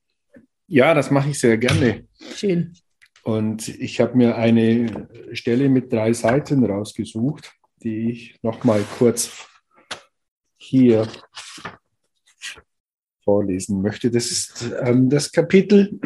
Ja, 0.67 0.95
das 0.95 1.11
mache 1.11 1.29
ich 1.31 1.39
sehr 1.39 1.59
gerne. 1.59 2.07
Schön. 2.35 2.75
Und 3.25 3.69
ich 3.69 4.01
habe 4.01 4.17
mir 4.17 4.37
eine 4.37 5.09
Stelle 5.33 5.69
mit 5.69 5.93
drei 5.93 6.15
Seiten 6.15 6.65
rausgesucht, 6.65 7.53
die 7.83 8.11
ich 8.11 8.39
noch 8.43 8.65
mal 8.65 8.83
kurz 8.99 9.47
hier 10.57 11.07
vorlesen 13.23 13.83
möchte. 13.83 14.11
Das 14.11 14.31
ist 14.31 14.73
ähm, 14.83 15.11
das 15.11 15.31
Kapitel 15.31 16.01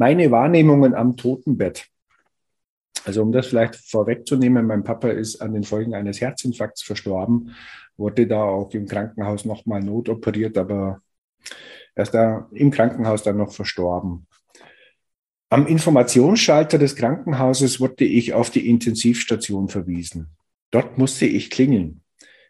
meine 0.00 0.30
Wahrnehmungen 0.30 0.94
am 0.94 1.18
Totenbett. 1.18 1.86
Also 3.04 3.20
um 3.20 3.32
das 3.32 3.48
vielleicht 3.48 3.76
vorwegzunehmen, 3.76 4.66
mein 4.66 4.82
Papa 4.82 5.10
ist 5.10 5.42
an 5.42 5.52
den 5.52 5.62
Folgen 5.62 5.94
eines 5.94 6.22
Herzinfarkts 6.22 6.82
verstorben, 6.82 7.54
wurde 7.98 8.26
da 8.26 8.42
auch 8.42 8.72
im 8.72 8.86
Krankenhaus 8.86 9.44
nochmal 9.44 9.82
notoperiert, 9.82 10.56
aber 10.56 11.02
er 11.94 12.02
ist 12.02 12.14
da 12.14 12.48
im 12.52 12.70
Krankenhaus 12.70 13.24
dann 13.24 13.36
noch 13.36 13.52
verstorben. 13.52 14.26
Am 15.50 15.66
Informationsschalter 15.66 16.78
des 16.78 16.96
Krankenhauses 16.96 17.78
wurde 17.78 18.04
ich 18.04 18.32
auf 18.32 18.48
die 18.48 18.70
Intensivstation 18.70 19.68
verwiesen. 19.68 20.28
Dort 20.70 20.96
musste 20.96 21.26
ich 21.26 21.50
klingeln. 21.50 22.00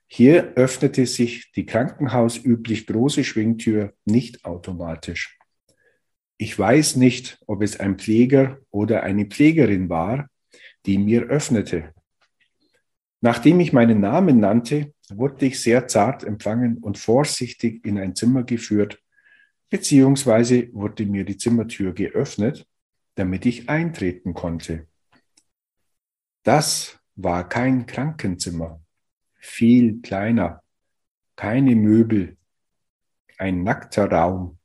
Hier 0.07 0.53
öffnete 0.55 1.05
sich 1.05 1.51
die 1.57 1.67
krankenhausüblich 1.67 2.87
große 2.87 3.25
Schwingtür 3.25 3.93
nicht 4.05 4.45
automatisch. 4.45 5.40
Ich 6.43 6.59
weiß 6.59 6.97
nicht, 6.97 7.39
ob 7.47 7.61
es 7.61 7.79
ein 7.81 7.99
Pfleger 7.99 8.61
oder 8.71 9.03
eine 9.03 9.27
Pflegerin 9.27 9.91
war, 9.91 10.31
die 10.87 10.97
mir 10.97 11.25
öffnete. 11.25 11.93
Nachdem 13.21 13.61
ich 13.61 13.75
meinen 13.75 14.01
Namen 14.01 14.41
nannte, 14.41 14.95
wurde 15.11 15.45
ich 15.45 15.61
sehr 15.61 15.87
zart 15.87 16.25
empfangen 16.25 16.79
und 16.79 16.97
vorsichtig 16.97 17.85
in 17.85 17.99
ein 17.99 18.17
Zimmer 18.17 18.43
geführt, 18.43 19.03
beziehungsweise 19.69 20.73
wurde 20.73 21.05
mir 21.05 21.27
die 21.27 21.37
Zimmertür 21.37 21.93
geöffnet, 21.93 22.67
damit 23.17 23.45
ich 23.45 23.69
eintreten 23.69 24.33
konnte. 24.33 24.87
Das 26.43 26.99
war 27.17 27.47
kein 27.51 27.85
Krankenzimmer, 27.85 28.81
viel 29.35 30.01
kleiner, 30.01 30.63
keine 31.37 31.77
Möbel, 31.77 32.39
ein 33.37 33.63
nackter 33.63 34.11
Raum. 34.11 34.57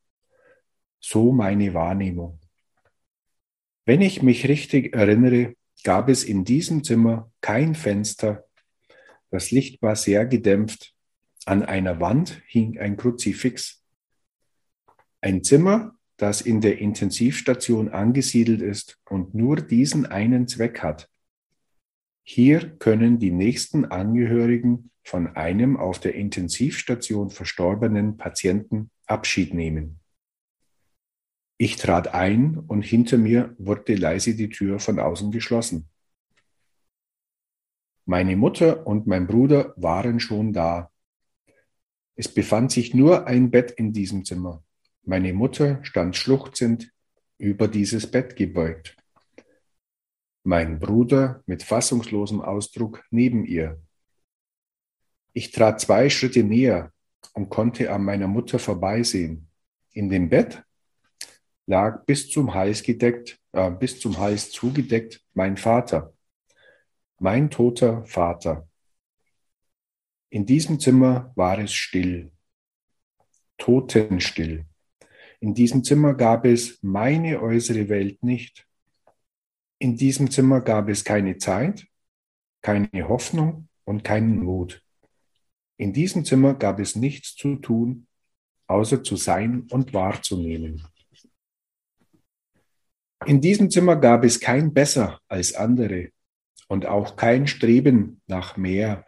So 1.08 1.32
meine 1.32 1.76
Wahrnehmung. 1.76 2.40
Wenn 3.86 4.02
ich 4.02 4.24
mich 4.24 4.48
richtig 4.48 4.96
erinnere, 4.96 5.54
gab 5.84 6.10
es 6.10 6.24
in 6.24 6.46
diesem 6.46 6.84
Zimmer 6.84 7.32
kein 7.42 7.76
Fenster. 7.76 8.48
Das 9.30 9.52
Licht 9.52 9.84
war 9.84 9.96
sehr 9.96 10.26
gedämpft. 10.26 10.96
An 11.46 11.62
einer 11.62 12.00
Wand 12.00 12.42
hing 12.48 12.80
ein 12.80 12.98
Kruzifix. 12.98 13.84
Ein 15.22 15.44
Zimmer, 15.44 15.96
das 16.18 16.42
in 16.42 16.60
der 16.60 16.80
Intensivstation 16.80 17.90
angesiedelt 17.90 18.64
ist 18.64 18.98
und 19.08 19.36
nur 19.36 19.58
diesen 19.58 20.08
einen 20.08 20.48
Zweck 20.48 20.82
hat. 20.82 21.08
Hier 22.24 22.78
können 22.78 23.20
die 23.20 23.32
nächsten 23.32 23.86
Angehörigen 23.86 24.90
von 25.04 25.28
einem 25.36 25.78
auf 25.78 26.00
der 26.00 26.16
Intensivstation 26.16 27.30
verstorbenen 27.30 28.18
Patienten 28.18 28.90
Abschied 29.06 29.54
nehmen. 29.54 30.00
Ich 31.58 31.78
trat 31.78 32.14
ein 32.14 32.58
und 32.68 32.82
hinter 32.82 33.18
mir 33.18 33.56
wurde 33.58 33.96
leise 33.96 34.36
die 34.36 34.50
Tür 34.50 34.80
von 34.80 35.00
außen 35.00 35.32
geschlossen. 35.32 35.90
Meine 38.06 38.36
Mutter 38.36 38.86
und 38.86 39.08
mein 39.08 39.26
Bruder 39.26 39.74
waren 39.78 40.20
schon 40.20 40.52
da. 40.52 40.92
Es 42.16 42.28
befand 42.28 42.72
sich 42.72 42.94
nur 42.94 43.26
ein 43.26 43.52
Bett 43.52 43.72
in 43.72 43.94
diesem 43.94 44.26
Zimmer. 44.26 44.64
Meine 45.04 45.34
Mutter 45.34 45.84
stand 45.84 46.16
schluchzend 46.16 46.92
über 47.38 47.68
dieses 47.68 48.10
Bett 48.10 48.36
gebeugt. 48.36 48.98
Mein 50.44 50.80
Bruder 50.80 51.42
mit 51.46 51.64
fassungslosem 51.64 52.42
Ausdruck 52.42 53.04
neben 53.12 53.46
ihr. 53.46 53.82
Ich 55.34 55.52
trat 55.52 55.82
zwei 55.82 56.10
Schritte 56.10 56.44
näher 56.44 56.92
und 57.34 57.50
konnte 57.50 57.92
an 57.92 58.04
meiner 58.04 58.28
Mutter 58.28 58.60
vorbeisehen. 58.60 59.50
In 59.92 60.10
dem 60.10 60.30
Bett 60.30 60.64
lag 61.68 62.06
bis 62.06 62.30
zum 62.30 62.54
Hals 62.54 62.84
gedeckt, 62.84 63.40
äh, 63.52 63.72
bis 63.72 64.00
zum 64.00 64.18
Hals 64.18 64.52
zugedeckt 64.52 65.24
mein 65.34 65.58
Vater, 65.58 66.14
mein 67.20 67.50
toter 67.50 68.06
Vater. 68.06 68.68
In 70.30 70.46
diesem 70.46 70.80
Zimmer 70.80 71.32
war 71.36 71.60
es 71.60 71.74
still, 71.74 72.32
totenstill. 73.58 74.66
In 75.40 75.54
diesem 75.54 75.84
Zimmer 75.84 76.14
gab 76.14 76.46
es 76.46 76.80
meine 76.82 77.42
äußere 77.42 77.88
Welt 77.90 78.24
nicht. 78.24 78.68
In 79.80 79.96
diesem 79.96 80.32
Zimmer 80.32 80.62
gab 80.62 80.90
es 80.90 81.04
keine 81.04 81.38
Zeit, 81.38 81.88
keine 82.62 83.08
Hoffnung 83.08 83.70
und 83.84 84.04
keinen 84.04 84.44
Mut. 84.44 84.82
In 85.78 85.94
diesem 85.94 86.26
Zimmer 86.26 86.54
gab 86.54 86.80
es 86.80 86.96
nichts 86.96 87.36
zu 87.36 87.58
tun, 87.58 88.08
außer 88.68 89.04
zu 89.04 89.18
sein 89.18 89.68
und 89.70 89.94
wahrzunehmen. 89.94 90.88
In 93.26 93.42
diesem 93.42 93.72
Zimmer 93.72 93.96
gab 93.96 94.24
es 94.24 94.40
kein 94.40 94.74
Besser 94.74 95.20
als 95.28 95.56
andere 95.56 96.10
und 96.68 96.86
auch 96.86 97.16
kein 97.16 97.48
Streben 97.48 98.22
nach 98.28 98.58
mehr. 98.58 99.06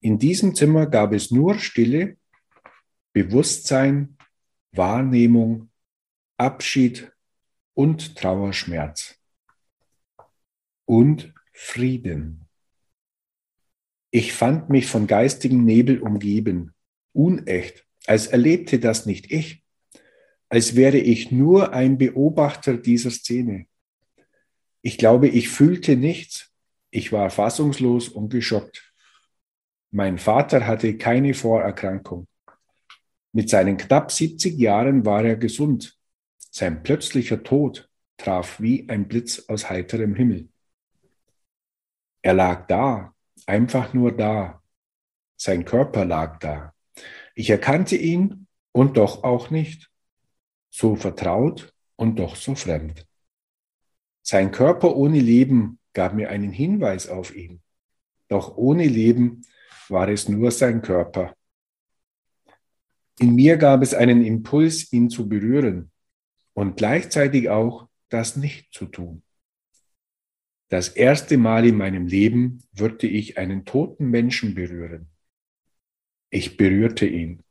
In 0.00 0.18
diesem 0.18 0.54
Zimmer 0.54 0.86
gab 0.86 1.12
es 1.12 1.30
nur 1.30 1.58
Stille, 1.58 2.16
Bewusstsein 3.12 4.16
Wahrnehmung, 4.72 5.70
Abschied 6.36 7.12
und 7.74 8.16
Trauerschmerz 8.16 9.16
und 10.84 11.34
Frieden. 11.52 12.48
Ich 14.10 14.32
fand 14.32 14.70
mich 14.70 14.86
von 14.86 15.06
geistigem 15.06 15.64
Nebel 15.64 16.00
umgeben, 16.00 16.74
unecht, 17.12 17.86
als 18.06 18.26
erlebte 18.26 18.78
das 18.78 19.06
nicht 19.06 19.30
ich, 19.30 19.64
als 20.50 20.74
wäre 20.74 20.98
ich 20.98 21.30
nur 21.30 21.72
ein 21.72 21.96
Beobachter 21.96 22.76
dieser 22.76 23.10
Szene. 23.10 23.66
Ich 24.82 24.98
glaube, 24.98 25.28
ich 25.28 25.48
fühlte 25.48 25.96
nichts, 25.96 26.50
ich 26.90 27.12
war 27.12 27.30
fassungslos 27.30 28.08
und 28.08 28.30
geschockt. 28.30 28.92
Mein 29.92 30.18
Vater 30.18 30.66
hatte 30.66 30.96
keine 30.98 31.34
Vorerkrankung. 31.34 32.26
Mit 33.32 33.48
seinen 33.48 33.76
knapp 33.76 34.10
70 34.10 34.58
Jahren 34.58 35.04
war 35.04 35.24
er 35.24 35.36
gesund. 35.36 35.96
Sein 36.50 36.82
plötzlicher 36.82 37.44
Tod 37.44 37.88
traf 38.16 38.60
wie 38.60 38.88
ein 38.88 39.06
Blitz 39.06 39.44
aus 39.48 39.70
heiterem 39.70 40.16
Himmel. 40.16 40.48
Er 42.22 42.34
lag 42.34 42.66
da, 42.66 43.14
einfach 43.46 43.94
nur 43.94 44.16
da. 44.16 44.62
Sein 45.36 45.64
Körper 45.64 46.04
lag 46.04 46.40
da. 46.40 46.74
Ich 47.36 47.50
erkannte 47.50 47.96
ihn 47.96 48.48
und 48.72 48.96
doch 48.96 49.22
auch 49.22 49.50
nicht. 49.50 49.89
So 50.70 50.96
vertraut 50.96 51.72
und 51.96 52.18
doch 52.18 52.36
so 52.36 52.54
fremd. 52.54 53.06
Sein 54.22 54.52
Körper 54.52 54.96
ohne 54.96 55.20
Leben 55.20 55.78
gab 55.92 56.14
mir 56.14 56.30
einen 56.30 56.52
Hinweis 56.52 57.08
auf 57.08 57.34
ihn. 57.34 57.60
Doch 58.28 58.56
ohne 58.56 58.86
Leben 58.86 59.42
war 59.88 60.08
es 60.08 60.28
nur 60.28 60.50
sein 60.50 60.82
Körper. 60.82 61.34
In 63.18 63.34
mir 63.34 63.56
gab 63.56 63.82
es 63.82 63.92
einen 63.92 64.24
Impuls, 64.24 64.92
ihn 64.92 65.10
zu 65.10 65.28
berühren 65.28 65.90
und 66.54 66.76
gleichzeitig 66.76 67.50
auch 67.50 67.88
das 68.08 68.36
nicht 68.36 68.72
zu 68.72 68.86
tun. 68.86 69.22
Das 70.68 70.88
erste 70.88 71.36
Mal 71.36 71.66
in 71.66 71.76
meinem 71.76 72.06
Leben 72.06 72.62
würde 72.72 73.08
ich 73.08 73.36
einen 73.36 73.64
toten 73.64 74.08
Menschen 74.08 74.54
berühren. 74.54 75.10
Ich 76.30 76.56
berührte 76.56 77.06
ihn. 77.06 77.42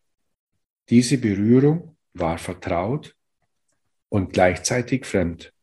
Diese 0.88 1.18
Berührung 1.18 1.98
war 2.20 2.38
vertraut 2.38 3.16
und 4.10 4.34
gleichzeitig 4.34 5.06
fremd. 5.06 5.54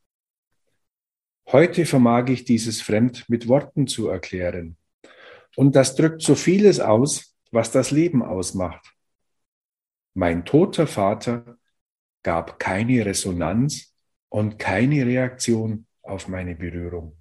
Heute 1.49 1.87
vermag 1.87 2.29
ich 2.29 2.45
dieses 2.45 2.83
Fremd 2.83 3.29
mit 3.29 3.47
Worten 3.47 3.87
zu 3.87 4.09
erklären. 4.09 4.77
Und 5.55 5.77
das 5.77 5.95
drückt 5.95 6.23
so 6.23 6.35
vieles 6.35 6.81
aus, 6.81 7.37
was 7.53 7.71
das 7.71 7.91
Leben 7.91 8.23
ausmacht. 8.23 8.93
Mein 10.15 10.45
toter 10.45 10.87
Vater 10.87 11.59
gab 12.23 12.59
keine 12.59 13.07
Resonanz 13.07 13.95
und 14.29 14.59
keine 14.59 15.07
Reaktion 15.07 15.87
auf 16.03 16.27
meine 16.27 16.57
Berührung. 16.57 17.17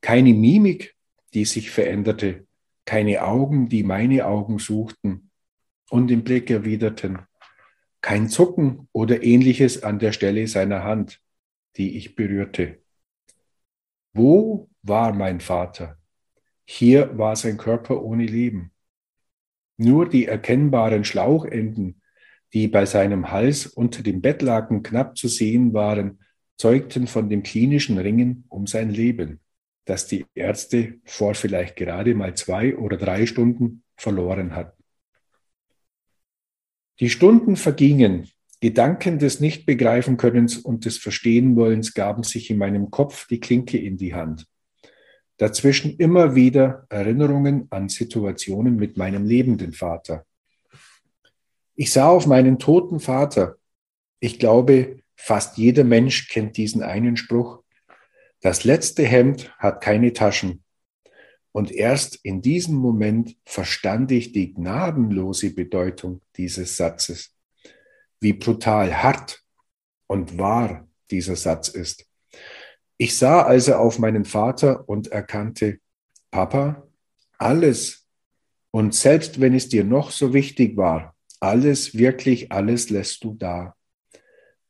Keine 0.00 0.34
Mimik, 0.34 0.94
die 1.32 1.44
sich 1.44 1.70
veränderte, 1.70 2.46
keine 2.84 3.22
Augen, 3.22 3.68
die 3.68 3.82
meine 3.82 4.26
Augen 4.26 4.58
suchten 4.58 5.30
und 5.90 6.08
den 6.08 6.22
Blick 6.24 6.50
erwiderten, 6.50 7.20
kein 8.06 8.28
Zucken 8.28 8.88
oder 8.92 9.24
ähnliches 9.24 9.82
an 9.82 9.98
der 9.98 10.12
Stelle 10.12 10.46
seiner 10.46 10.84
Hand, 10.84 11.20
die 11.76 11.96
ich 11.96 12.14
berührte. 12.14 12.78
Wo 14.12 14.68
war 14.82 15.12
mein 15.12 15.40
Vater? 15.40 15.98
Hier 16.64 17.18
war 17.18 17.34
sein 17.34 17.56
Körper 17.56 18.02
ohne 18.02 18.24
Leben. 18.24 18.70
Nur 19.76 20.08
die 20.08 20.26
erkennbaren 20.26 21.04
Schlauchenden 21.04 22.00
die 22.52 22.68
bei 22.68 22.86
seinem 22.86 23.30
Hals 23.30 23.66
unter 23.66 24.02
dem 24.02 24.20
Bettlaken 24.20 24.82
knapp 24.82 25.16
zu 25.16 25.28
sehen 25.28 25.74
waren, 25.74 26.20
zeugten 26.56 27.06
von 27.06 27.28
dem 27.28 27.42
klinischen 27.42 27.98
Ringen 27.98 28.44
um 28.48 28.66
sein 28.66 28.90
Leben, 28.90 29.40
das 29.84 30.06
die 30.06 30.24
Ärzte 30.34 31.00
vor 31.04 31.34
vielleicht 31.34 31.76
gerade 31.76 32.14
mal 32.14 32.34
zwei 32.34 32.76
oder 32.76 32.96
drei 32.96 33.26
Stunden 33.26 33.82
verloren 33.96 34.54
hatten. 34.54 34.75
Die 36.98 37.10
Stunden 37.10 37.56
vergingen, 37.56 38.30
Gedanken 38.60 39.18
des 39.18 39.40
Nichtbegreifenkönnens 39.40 40.56
und 40.56 40.86
des 40.86 40.96
Verstehenwollens 40.96 41.92
gaben 41.92 42.22
sich 42.22 42.50
in 42.50 42.56
meinem 42.56 42.90
Kopf 42.90 43.26
die 43.26 43.38
Klinke 43.38 43.76
in 43.76 43.98
die 43.98 44.14
Hand. 44.14 44.46
Dazwischen 45.36 45.96
immer 45.98 46.34
wieder 46.34 46.86
Erinnerungen 46.88 47.66
an 47.68 47.90
Situationen 47.90 48.76
mit 48.76 48.96
meinem 48.96 49.26
lebenden 49.26 49.72
Vater. 49.72 50.24
Ich 51.74 51.92
sah 51.92 52.08
auf 52.08 52.26
meinen 52.26 52.58
toten 52.58 52.98
Vater. 52.98 53.56
Ich 54.18 54.38
glaube, 54.38 55.00
fast 55.14 55.58
jeder 55.58 55.84
Mensch 55.84 56.28
kennt 56.28 56.56
diesen 56.56 56.82
einen 56.82 57.18
Spruch. 57.18 57.62
Das 58.40 58.64
letzte 58.64 59.02
Hemd 59.04 59.54
hat 59.58 59.82
keine 59.82 60.14
Taschen. 60.14 60.62
Und 61.56 61.72
erst 61.72 62.16
in 62.16 62.42
diesem 62.42 62.74
Moment 62.74 63.34
verstand 63.46 64.12
ich 64.12 64.32
die 64.32 64.52
gnadenlose 64.52 65.54
Bedeutung 65.54 66.20
dieses 66.36 66.76
Satzes. 66.76 67.34
Wie 68.20 68.34
brutal 68.34 69.02
hart 69.02 69.42
und 70.06 70.36
wahr 70.36 70.86
dieser 71.10 71.34
Satz 71.34 71.68
ist. 71.68 72.04
Ich 72.98 73.16
sah 73.16 73.40
also 73.40 73.76
auf 73.76 73.98
meinen 73.98 74.26
Vater 74.26 74.86
und 74.86 75.06
erkannte, 75.06 75.78
Papa, 76.30 76.86
alles, 77.38 78.06
und 78.70 78.94
selbst 78.94 79.40
wenn 79.40 79.54
es 79.54 79.70
dir 79.70 79.84
noch 79.84 80.10
so 80.10 80.34
wichtig 80.34 80.76
war, 80.76 81.16
alles, 81.40 81.94
wirklich 81.94 82.52
alles 82.52 82.90
lässt 82.90 83.24
du 83.24 83.32
da. 83.32 83.74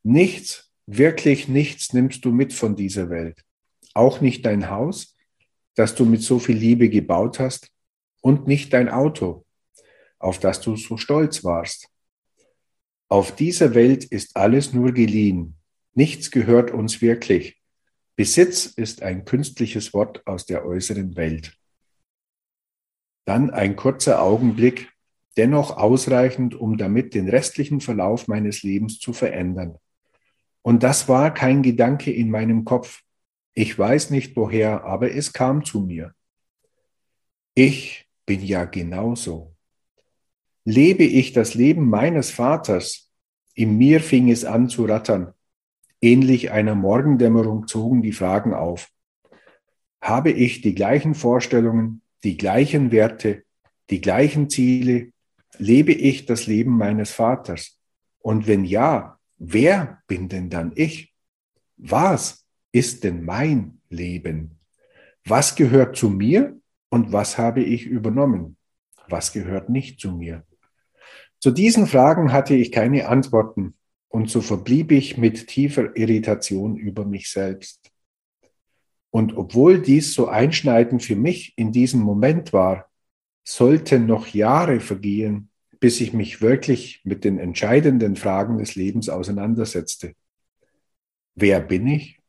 Nichts, 0.04 0.70
wirklich 0.86 1.48
nichts 1.48 1.92
nimmst 1.92 2.24
du 2.24 2.30
mit 2.30 2.52
von 2.52 2.76
dieser 2.76 3.10
Welt. 3.10 3.42
Auch 3.92 4.20
nicht 4.20 4.46
dein 4.46 4.70
Haus, 4.70 5.15
das 5.76 5.94
du 5.94 6.04
mit 6.04 6.22
so 6.22 6.40
viel 6.40 6.56
Liebe 6.56 6.88
gebaut 6.88 7.38
hast, 7.38 7.70
und 8.20 8.48
nicht 8.48 8.72
dein 8.72 8.88
Auto. 8.88 9.44
auf 10.18 10.40
das 10.40 10.60
du 10.62 10.76
so 10.76 10.96
stolz 10.96 11.44
warst. 11.44 11.88
Auf 13.08 13.36
dieser 13.36 13.74
Welt 13.74 14.02
ist 14.04 14.34
alles 14.34 14.72
nur 14.72 14.92
geliehen. 14.92 15.56
Nichts 15.94 16.30
gehört 16.30 16.70
uns 16.72 17.00
wirklich. 17.00 17.60
Besitz 18.16 18.66
ist 18.66 19.02
ein 19.02 19.24
künstliches 19.26 19.92
Wort 19.92 20.26
aus 20.26 20.46
der 20.46 20.64
äußeren 20.64 21.16
Welt. 21.16 21.56
Dann 23.26 23.50
ein 23.50 23.76
kurzer 23.76 24.22
Augenblick, 24.22 24.90
dennoch 25.36 25.76
ausreichend, 25.76 26.54
um 26.54 26.78
damit 26.78 27.14
den 27.14 27.28
restlichen 27.28 27.80
Verlauf 27.80 28.26
meines 28.26 28.62
Lebens 28.62 28.98
zu 28.98 29.12
verändern. 29.12 29.76
Und 30.62 30.82
das 30.82 31.08
war 31.08 31.32
kein 31.32 31.62
Gedanke 31.62 32.10
in 32.10 32.30
meinem 32.30 32.64
Kopf. 32.64 33.02
Ich 33.58 33.78
weiß 33.78 34.10
nicht 34.10 34.36
woher, 34.36 34.84
aber 34.84 35.12
es 35.12 35.32
kam 35.32 35.64
zu 35.64 35.80
mir. 35.80 36.14
Ich 37.54 38.06
bin 38.26 38.44
ja 38.44 38.66
genauso. 38.66 39.56
Lebe 40.64 41.04
ich 41.04 41.32
das 41.32 41.54
Leben 41.54 41.88
meines 41.88 42.30
Vaters, 42.30 43.10
in 43.54 43.78
mir 43.78 44.00
fing 44.00 44.28
es 44.30 44.44
an 44.44 44.68
zu 44.68 44.84
rattern. 44.84 45.32
Ähnlich 46.02 46.50
einer 46.50 46.74
Morgendämmerung 46.74 47.66
zogen 47.66 48.02
die 48.02 48.12
Fragen 48.12 48.52
auf. 48.52 48.90
Habe 50.02 50.32
ich 50.32 50.60
die 50.60 50.74
gleichen 50.74 51.14
Vorstellungen, 51.14 52.02
die 52.24 52.36
gleichen 52.36 52.92
Werte, 52.92 53.44
die 53.88 54.02
gleichen 54.02 54.50
Ziele? 54.50 55.12
Lebe 55.56 55.92
ich 55.92 56.26
das 56.26 56.46
Leben 56.46 56.76
meines 56.76 57.10
Vaters? 57.10 57.80
Und 58.18 58.46
wenn 58.46 58.66
ja, 58.66 59.18
wer 59.38 60.02
bin 60.08 60.28
denn 60.28 60.50
dann 60.50 60.72
ich? 60.74 61.14
Was 61.78 62.45
ist 62.76 63.04
denn 63.04 63.24
mein 63.24 63.80
Leben? 63.88 64.58
Was 65.24 65.56
gehört 65.56 65.96
zu 65.96 66.10
mir 66.10 66.60
und 66.90 67.10
was 67.10 67.38
habe 67.38 67.62
ich 67.62 67.86
übernommen? 67.86 68.58
Was 69.08 69.32
gehört 69.32 69.70
nicht 69.70 69.98
zu 69.98 70.12
mir? 70.12 70.44
Zu 71.40 71.52
diesen 71.52 71.86
Fragen 71.86 72.32
hatte 72.32 72.54
ich 72.54 72.72
keine 72.72 73.08
Antworten 73.08 73.74
und 74.08 74.28
so 74.28 74.42
verblieb 74.42 74.92
ich 74.92 75.16
mit 75.16 75.46
tiefer 75.46 75.96
Irritation 75.96 76.76
über 76.76 77.06
mich 77.06 77.30
selbst. 77.30 77.90
Und 79.10 79.38
obwohl 79.38 79.80
dies 79.80 80.12
so 80.12 80.28
einschneidend 80.28 81.02
für 81.02 81.16
mich 81.16 81.54
in 81.56 81.72
diesem 81.72 82.00
Moment 82.00 82.52
war, 82.52 82.90
sollten 83.42 84.04
noch 84.04 84.26
Jahre 84.26 84.80
vergehen, 84.80 85.48
bis 85.80 86.02
ich 86.02 86.12
mich 86.12 86.42
wirklich 86.42 87.00
mit 87.04 87.24
den 87.24 87.38
entscheidenden 87.38 88.16
Fragen 88.16 88.58
des 88.58 88.74
Lebens 88.74 89.08
auseinandersetzte. 89.08 90.14
Wer 91.34 91.60
bin 91.60 91.86
ich? 91.86 92.20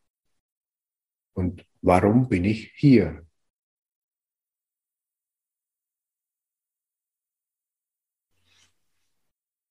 Und 1.37 1.63
warum 1.83 2.29
bin 2.29 2.45
ich 2.45 2.71
hier? 2.75 3.23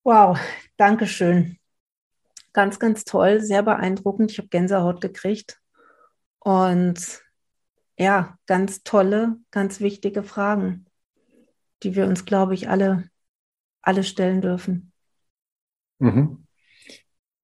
Wow, 0.05 0.39
danke 0.77 1.09
schön. 1.09 1.59
Ganz, 2.53 2.79
ganz 2.79 3.03
toll, 3.03 3.41
sehr 3.41 3.65
beeindruckend. 3.65 4.31
Ich 4.31 4.39
habe 4.39 4.47
Gänsehaut 4.47 5.01
gekriegt. 5.01 5.61
Und 6.39 7.21
ja, 7.99 8.39
ganz 8.47 8.85
tolle, 8.85 9.37
ganz 9.51 9.81
wichtige 9.81 10.23
Fragen, 10.23 10.87
die 11.83 11.97
wir 11.97 12.07
uns, 12.07 12.25
glaube 12.25 12.55
ich, 12.55 12.69
alle, 12.69 13.11
alle 13.83 14.05
stellen 14.05 14.41
dürfen. 14.41 14.93
Mhm. 15.99 16.47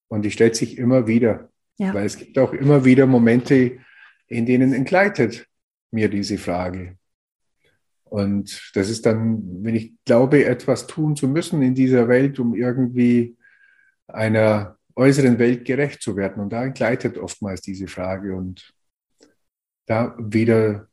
Und 0.06 0.22
die 0.22 0.30
stellt 0.30 0.54
sich 0.54 0.78
immer 0.78 1.08
wieder, 1.08 1.50
ja. 1.76 1.92
weil 1.92 2.06
es 2.06 2.16
gibt 2.16 2.38
auch 2.38 2.52
immer 2.52 2.84
wieder 2.84 3.06
Momente, 3.06 3.80
in 4.26 4.46
denen 4.46 4.72
entgleitet 4.72 5.46
mir 5.90 6.08
diese 6.08 6.38
Frage. 6.38 6.96
Und 8.04 8.70
das 8.74 8.90
ist 8.90 9.06
dann, 9.06 9.64
wenn 9.64 9.74
ich 9.74 9.94
glaube, 10.04 10.44
etwas 10.44 10.86
tun 10.86 11.16
zu 11.16 11.28
müssen 11.28 11.62
in 11.62 11.74
dieser 11.74 12.08
Welt, 12.08 12.38
um 12.38 12.54
irgendwie 12.54 13.36
einer 14.06 14.76
äußeren 14.94 15.38
Welt 15.38 15.64
gerecht 15.64 16.02
zu 16.02 16.16
werden. 16.16 16.42
Und 16.42 16.50
da 16.50 16.64
entgleitet 16.64 17.16
oftmals 17.16 17.62
diese 17.62 17.86
Frage 17.86 18.36
und 18.36 18.74
da 19.86 20.14
wieder 20.18 20.88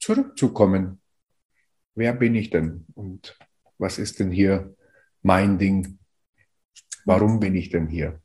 zurückzukommen. 0.00 1.00
Wer 1.94 2.12
bin 2.12 2.34
ich 2.34 2.50
denn? 2.50 2.84
Und 2.94 3.38
was 3.78 3.98
ist 3.98 4.20
denn 4.20 4.30
hier 4.30 4.76
mein 5.22 5.58
Ding? 5.58 5.98
Warum 7.04 7.40
bin 7.40 7.54
ich 7.54 7.70
denn 7.70 7.88
hier? 7.88 8.20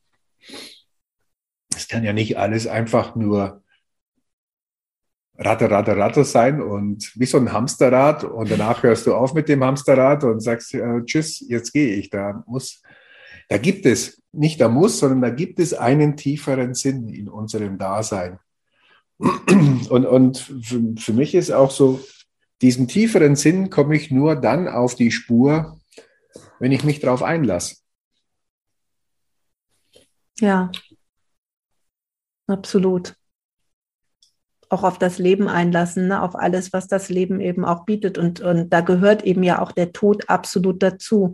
Es 1.75 1.87
kann 1.87 2.03
ja 2.03 2.13
nicht 2.13 2.37
alles 2.37 2.67
einfach 2.67 3.15
nur 3.15 3.62
Ratter, 5.43 5.69
Ratter, 5.69 5.97
Ratter 5.97 6.23
sein 6.23 6.61
und 6.61 7.11
wie 7.15 7.25
so 7.25 7.37
ein 7.37 7.51
Hamsterrad 7.51 8.23
und 8.23 8.49
danach 8.49 8.83
hörst 8.83 9.07
du 9.07 9.13
auf 9.13 9.33
mit 9.33 9.49
dem 9.49 9.63
Hamsterrad 9.63 10.23
und 10.23 10.39
sagst, 10.39 10.73
äh, 10.73 11.03
tschüss, 11.05 11.43
jetzt 11.47 11.73
gehe 11.73 11.95
ich. 11.95 12.09
Da 12.09 12.43
muss, 12.47 12.81
da 13.49 13.57
gibt 13.57 13.85
es, 13.85 14.21
nicht 14.31 14.61
da 14.61 14.69
muss, 14.69 14.99
sondern 14.99 15.21
da 15.21 15.29
gibt 15.29 15.59
es 15.59 15.73
einen 15.73 16.15
tieferen 16.17 16.73
Sinn 16.73 17.09
in 17.09 17.29
unserem 17.29 17.77
Dasein. 17.77 18.39
Und, 19.17 20.05
und 20.05 20.37
für, 20.37 20.81
für 20.97 21.13
mich 21.13 21.35
ist 21.35 21.51
auch 21.51 21.71
so, 21.71 22.01
diesen 22.61 22.87
tieferen 22.87 23.35
Sinn 23.35 23.69
komme 23.69 23.95
ich 23.95 24.11
nur 24.11 24.35
dann 24.35 24.67
auf 24.67 24.95
die 24.95 25.11
Spur, 25.11 25.79
wenn 26.59 26.71
ich 26.71 26.83
mich 26.83 26.99
darauf 26.99 27.21
einlasse. 27.21 27.77
Ja, 30.39 30.71
absolut 32.47 33.15
auch 34.73 34.83
auf 34.83 34.97
das 34.97 35.19
Leben 35.19 35.47
einlassen, 35.47 36.07
ne? 36.07 36.21
auf 36.21 36.35
alles, 36.35 36.73
was 36.73 36.87
das 36.87 37.09
Leben 37.09 37.39
eben 37.39 37.63
auch 37.63 37.85
bietet. 37.85 38.17
Und, 38.17 38.41
und 38.41 38.71
da 38.71 38.81
gehört 38.81 39.23
eben 39.23 39.43
ja 39.43 39.61
auch 39.61 39.71
der 39.71 39.93
Tod 39.93 40.29
absolut 40.29 40.83
dazu, 40.83 41.33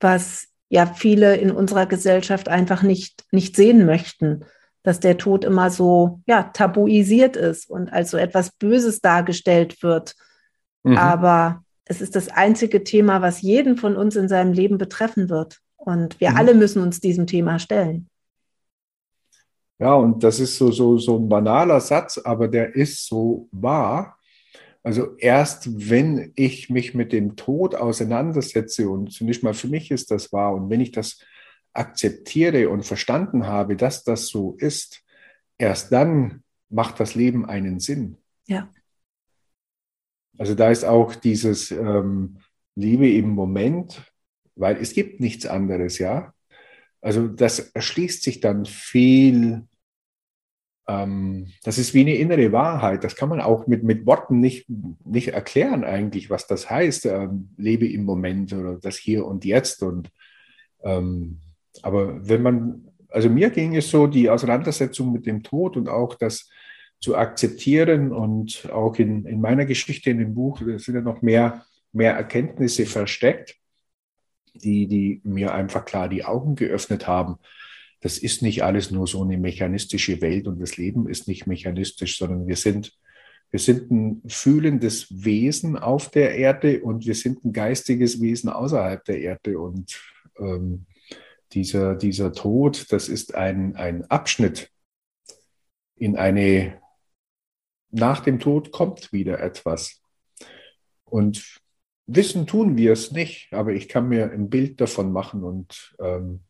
was 0.00 0.48
ja 0.68 0.86
viele 0.86 1.36
in 1.36 1.50
unserer 1.50 1.86
Gesellschaft 1.86 2.48
einfach 2.48 2.82
nicht, 2.82 3.24
nicht 3.30 3.56
sehen 3.56 3.86
möchten, 3.86 4.44
dass 4.82 5.00
der 5.00 5.16
Tod 5.18 5.44
immer 5.44 5.70
so 5.70 6.20
ja, 6.26 6.42
tabuisiert 6.42 7.36
ist 7.36 7.70
und 7.70 7.90
als 7.92 8.10
so 8.10 8.16
etwas 8.16 8.50
Böses 8.50 9.00
dargestellt 9.00 9.82
wird. 9.82 10.14
Mhm. 10.82 10.98
Aber 10.98 11.62
es 11.84 12.00
ist 12.00 12.16
das 12.16 12.28
einzige 12.28 12.84
Thema, 12.84 13.22
was 13.22 13.40
jeden 13.40 13.76
von 13.76 13.96
uns 13.96 14.16
in 14.16 14.28
seinem 14.28 14.52
Leben 14.52 14.78
betreffen 14.78 15.30
wird. 15.30 15.58
Und 15.76 16.20
wir 16.20 16.30
mhm. 16.30 16.36
alle 16.36 16.54
müssen 16.54 16.82
uns 16.82 17.00
diesem 17.00 17.26
Thema 17.26 17.58
stellen. 17.58 18.08
Ja, 19.78 19.94
und 19.94 20.24
das 20.24 20.40
ist 20.40 20.56
so, 20.56 20.72
so, 20.72 20.98
so 20.98 21.18
ein 21.18 21.28
banaler 21.28 21.80
Satz, 21.80 22.18
aber 22.18 22.48
der 22.48 22.74
ist 22.74 23.06
so 23.06 23.48
wahr. 23.52 24.18
Also 24.82 25.16
erst 25.18 25.90
wenn 25.90 26.32
ich 26.34 26.70
mich 26.70 26.94
mit 26.94 27.12
dem 27.12 27.36
Tod 27.36 27.74
auseinandersetze 27.74 28.88
und 28.88 29.12
zunächst 29.12 29.42
mal 29.42 29.54
für 29.54 29.68
mich 29.68 29.90
ist 29.90 30.10
das 30.10 30.32
wahr 30.32 30.54
und 30.54 30.70
wenn 30.70 30.80
ich 30.80 30.92
das 30.92 31.22
akzeptiere 31.72 32.70
und 32.70 32.84
verstanden 32.84 33.46
habe, 33.46 33.76
dass 33.76 34.02
das 34.02 34.28
so 34.28 34.56
ist, 34.58 35.04
erst 35.58 35.92
dann 35.92 36.42
macht 36.70 36.98
das 37.00 37.14
Leben 37.14 37.46
einen 37.46 37.80
Sinn. 37.80 38.16
Ja. 38.46 38.72
Also 40.38 40.54
da 40.54 40.70
ist 40.70 40.84
auch 40.84 41.14
dieses 41.14 41.70
ähm, 41.70 42.38
Liebe 42.74 43.10
im 43.10 43.28
Moment, 43.30 44.02
weil 44.54 44.76
es 44.76 44.92
gibt 44.92 45.20
nichts 45.20 45.46
anderes, 45.46 45.98
ja. 45.98 46.32
Also 47.00 47.28
das 47.28 47.58
erschließt 47.58 48.22
sich 48.22 48.40
dann 48.40 48.64
viel, 48.64 49.67
ähm, 50.88 51.48
das 51.62 51.78
ist 51.78 51.94
wie 51.94 52.00
eine 52.00 52.16
innere 52.16 52.50
Wahrheit. 52.52 53.04
Das 53.04 53.14
kann 53.14 53.28
man 53.28 53.40
auch 53.40 53.66
mit, 53.66 53.84
mit 53.84 54.06
Worten 54.06 54.40
nicht, 54.40 54.66
nicht 55.04 55.28
erklären 55.28 55.84
eigentlich, 55.84 56.30
was 56.30 56.46
das 56.46 56.70
heißt. 56.70 57.06
Ähm, 57.06 57.50
lebe 57.56 57.86
im 57.86 58.04
Moment 58.04 58.52
oder 58.52 58.76
das 58.76 58.96
Hier 58.96 59.26
und 59.26 59.44
Jetzt. 59.44 59.82
Und, 59.82 60.10
ähm, 60.82 61.40
aber 61.82 62.26
wenn 62.26 62.42
man, 62.42 62.88
also 63.08 63.28
mir 63.28 63.50
ging 63.50 63.76
es 63.76 63.90
so, 63.90 64.06
die 64.06 64.30
Auseinandersetzung 64.30 65.12
mit 65.12 65.26
dem 65.26 65.42
Tod 65.42 65.76
und 65.76 65.88
auch 65.88 66.14
das 66.14 66.48
zu 67.00 67.16
akzeptieren 67.16 68.10
und 68.12 68.68
auch 68.72 68.96
in, 68.96 69.24
in 69.26 69.40
meiner 69.40 69.66
Geschichte 69.66 70.10
in 70.10 70.18
dem 70.18 70.34
Buch 70.34 70.58
sind 70.58 70.94
ja 70.94 71.00
noch 71.00 71.22
mehr, 71.22 71.64
mehr 71.92 72.14
Erkenntnisse 72.14 72.86
versteckt 72.86 73.58
die, 74.62 74.86
die 74.86 75.20
mir 75.24 75.54
einfach 75.54 75.84
klar 75.84 76.08
die 76.08 76.24
Augen 76.24 76.54
geöffnet 76.56 77.06
haben. 77.06 77.38
Das 78.00 78.18
ist 78.18 78.42
nicht 78.42 78.62
alles 78.62 78.90
nur 78.90 79.06
so 79.06 79.22
eine 79.22 79.38
mechanistische 79.38 80.20
Welt 80.20 80.46
und 80.46 80.60
das 80.60 80.76
Leben 80.76 81.08
ist 81.08 81.26
nicht 81.26 81.46
mechanistisch, 81.46 82.18
sondern 82.18 82.46
wir 82.46 82.56
sind, 82.56 82.96
wir 83.50 83.58
sind 83.58 83.90
ein 83.90 84.22
fühlendes 84.26 85.06
Wesen 85.10 85.76
auf 85.76 86.10
der 86.10 86.36
Erde 86.36 86.80
und 86.82 87.06
wir 87.06 87.14
sind 87.14 87.44
ein 87.44 87.52
geistiges 87.52 88.20
Wesen 88.20 88.50
außerhalb 88.50 89.04
der 89.04 89.20
Erde. 89.20 89.58
Und 89.58 90.00
ähm, 90.38 90.86
dieser, 91.52 91.96
dieser 91.96 92.32
Tod, 92.32 92.86
das 92.90 93.08
ist 93.08 93.34
ein, 93.34 93.74
ein 93.74 94.04
Abschnitt 94.04 94.70
in 95.96 96.16
eine, 96.16 96.80
nach 97.90 98.20
dem 98.20 98.38
Tod 98.38 98.70
kommt 98.70 99.12
wieder 99.12 99.40
etwas. 99.40 100.00
Und 101.04 101.60
Wissen 102.06 102.46
tun 102.46 102.78
wir 102.78 102.92
es 102.92 103.12
nicht, 103.12 103.52
aber 103.52 103.72
ich 103.72 103.88
kann 103.88 104.08
mir 104.08 104.30
ein 104.30 104.48
Bild 104.48 104.80
davon 104.80 105.12
machen 105.12 105.44
und 105.44 105.94
ähm, 106.00 106.40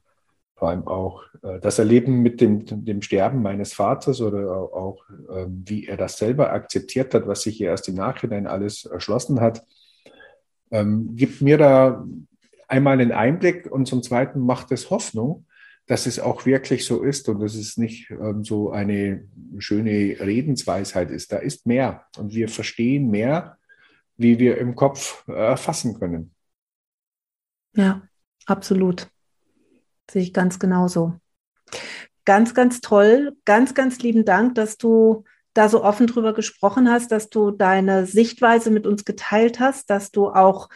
vor 0.58 0.70
allem 0.70 0.86
auch 0.88 1.22
äh, 1.42 1.60
das 1.60 1.78
Erleben 1.78 2.20
mit 2.20 2.40
dem, 2.40 2.64
dem 2.84 3.00
Sterben 3.00 3.42
meines 3.42 3.72
Vaters 3.72 4.20
oder 4.20 4.52
auch, 4.52 5.04
ähm, 5.32 5.62
wie 5.66 5.86
er 5.86 5.96
das 5.96 6.18
selber 6.18 6.52
akzeptiert 6.52 7.14
hat, 7.14 7.28
was 7.28 7.42
sich 7.42 7.60
erst 7.60 7.88
im 7.88 7.94
Nachhinein 7.94 8.46
alles 8.48 8.84
erschlossen 8.84 9.40
hat. 9.40 9.64
ähm, 10.70 11.14
gibt 11.16 11.40
mir 11.40 11.56
da 11.56 12.04
einmal 12.66 13.00
einen 13.00 13.12
Einblick 13.12 13.70
und 13.70 13.86
zum 13.86 14.02
Zweiten 14.02 14.40
macht 14.40 14.72
es 14.72 14.90
Hoffnung, 14.90 15.46
dass 15.86 16.06
es 16.06 16.18
auch 16.18 16.44
wirklich 16.44 16.84
so 16.84 17.02
ist 17.02 17.28
und 17.28 17.40
dass 17.40 17.54
es 17.54 17.76
nicht 17.78 18.10
ähm, 18.10 18.44
so 18.44 18.70
eine 18.70 19.24
schöne 19.58 20.16
Redensweisheit 20.20 21.10
ist. 21.10 21.32
Da 21.32 21.38
ist 21.38 21.66
mehr 21.66 22.04
und 22.18 22.34
wir 22.34 22.48
verstehen 22.48 23.10
mehr, 23.10 23.58
wie 24.16 24.38
wir 24.40 24.58
im 24.58 24.74
Kopf 24.74 25.26
erfassen 25.28 25.94
äh, 25.94 25.98
können. 25.98 26.34
Ja, 27.74 28.02
absolut. 28.44 29.08
Sehe 30.10 30.22
ich 30.22 30.32
ganz 30.32 30.58
genauso. 30.58 31.14
Ganz, 32.24 32.54
ganz 32.54 32.80
toll. 32.80 33.36
Ganz, 33.44 33.74
ganz 33.74 33.98
lieben 34.00 34.24
Dank, 34.24 34.54
dass 34.54 34.76
du 34.76 35.24
da 35.54 35.68
so 35.68 35.82
offen 35.82 36.06
drüber 36.06 36.34
gesprochen 36.34 36.90
hast, 36.90 37.10
dass 37.10 37.30
du 37.30 37.50
deine 37.50 38.06
Sichtweise 38.06 38.70
mit 38.70 38.86
uns 38.86 39.04
geteilt 39.04 39.60
hast, 39.60 39.90
dass 39.90 40.10
du 40.10 40.28
auch 40.28 40.68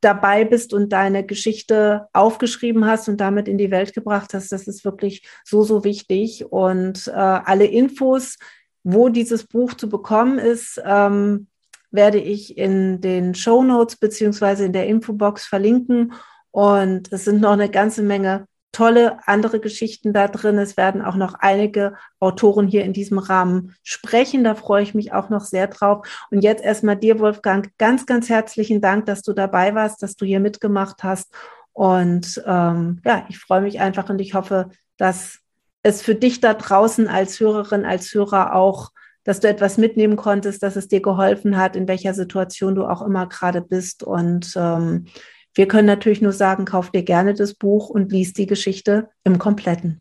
dabei 0.00 0.44
bist 0.44 0.72
und 0.72 0.92
deine 0.92 1.24
Geschichte 1.24 2.08
aufgeschrieben 2.12 2.86
hast 2.86 3.08
und 3.08 3.20
damit 3.20 3.48
in 3.48 3.58
die 3.58 3.70
Welt 3.70 3.92
gebracht 3.92 4.32
hast. 4.32 4.50
Das 4.50 4.66
ist 4.66 4.84
wirklich 4.84 5.26
so, 5.44 5.62
so 5.62 5.84
wichtig. 5.84 6.46
Und 6.50 7.06
äh, 7.08 7.10
alle 7.12 7.66
Infos, 7.66 8.38
wo 8.82 9.08
dieses 9.08 9.46
Buch 9.46 9.74
zu 9.74 9.88
bekommen 9.88 10.38
ist, 10.38 10.80
ähm, 10.84 11.48
werde 11.90 12.18
ich 12.18 12.56
in 12.56 13.00
den 13.00 13.34
Show 13.34 13.62
Notes 13.62 13.96
beziehungsweise 13.96 14.64
in 14.64 14.72
der 14.72 14.86
Infobox 14.86 15.44
verlinken. 15.44 16.14
Und 16.50 17.12
es 17.12 17.24
sind 17.24 17.40
noch 17.40 17.52
eine 17.52 17.68
ganze 17.68 18.02
Menge 18.02 18.46
tolle 18.72 19.18
andere 19.26 19.60
Geschichten 19.60 20.12
da 20.12 20.28
drin. 20.28 20.58
Es 20.58 20.76
werden 20.76 21.02
auch 21.02 21.16
noch 21.16 21.34
einige 21.34 21.94
Autoren 22.20 22.68
hier 22.68 22.84
in 22.84 22.92
diesem 22.92 23.18
Rahmen 23.18 23.74
sprechen. 23.82 24.44
Da 24.44 24.54
freue 24.54 24.82
ich 24.82 24.94
mich 24.94 25.12
auch 25.12 25.28
noch 25.28 25.44
sehr 25.44 25.66
drauf. 25.66 26.06
Und 26.30 26.42
jetzt 26.42 26.62
erstmal 26.62 26.96
dir, 26.96 27.18
Wolfgang, 27.18 27.70
ganz, 27.78 28.06
ganz 28.06 28.28
herzlichen 28.28 28.80
Dank, 28.80 29.06
dass 29.06 29.22
du 29.22 29.32
dabei 29.32 29.74
warst, 29.74 30.02
dass 30.02 30.16
du 30.16 30.24
hier 30.24 30.40
mitgemacht 30.40 31.02
hast. 31.02 31.32
Und 31.72 32.42
ähm, 32.46 33.00
ja, 33.04 33.24
ich 33.28 33.38
freue 33.38 33.60
mich 33.62 33.80
einfach 33.80 34.08
und 34.08 34.20
ich 34.20 34.34
hoffe, 34.34 34.70
dass 34.96 35.38
es 35.82 36.02
für 36.02 36.14
dich 36.14 36.40
da 36.40 36.54
draußen 36.54 37.08
als 37.08 37.40
Hörerin, 37.40 37.84
als 37.84 38.12
Hörer 38.12 38.54
auch, 38.54 38.90
dass 39.24 39.40
du 39.40 39.48
etwas 39.48 39.78
mitnehmen 39.78 40.16
konntest, 40.16 40.62
dass 40.62 40.76
es 40.76 40.88
dir 40.88 41.00
geholfen 41.00 41.56
hat, 41.56 41.76
in 41.76 41.88
welcher 41.88 42.14
Situation 42.14 42.74
du 42.74 42.84
auch 42.84 43.02
immer 43.02 43.26
gerade 43.26 43.60
bist. 43.60 44.02
Und 44.02 44.52
ähm, 44.56 45.06
wir 45.54 45.68
können 45.68 45.86
natürlich 45.86 46.22
nur 46.22 46.32
sagen, 46.32 46.64
kauf 46.64 46.90
dir 46.90 47.02
gerne 47.02 47.34
das 47.34 47.54
Buch 47.54 47.90
und 47.90 48.12
lies 48.12 48.32
die 48.32 48.46
Geschichte 48.46 49.10
im 49.24 49.38
Kompletten. 49.38 50.00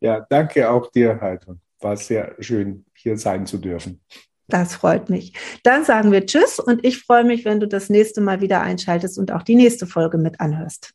Ja, 0.00 0.26
danke 0.28 0.70
auch 0.70 0.90
dir, 0.90 1.20
Heidrun. 1.20 1.60
War 1.80 1.96
sehr 1.96 2.34
schön, 2.40 2.84
hier 2.94 3.16
sein 3.16 3.46
zu 3.46 3.58
dürfen. 3.58 4.00
Das 4.48 4.76
freut 4.76 5.10
mich. 5.10 5.32
Dann 5.64 5.84
sagen 5.84 6.12
wir 6.12 6.24
Tschüss 6.24 6.60
und 6.60 6.84
ich 6.84 7.02
freue 7.02 7.24
mich, 7.24 7.44
wenn 7.44 7.58
du 7.58 7.66
das 7.66 7.90
nächste 7.90 8.20
Mal 8.20 8.40
wieder 8.40 8.60
einschaltest 8.60 9.18
und 9.18 9.32
auch 9.32 9.42
die 9.42 9.56
nächste 9.56 9.86
Folge 9.86 10.18
mit 10.18 10.40
anhörst. 10.40 10.92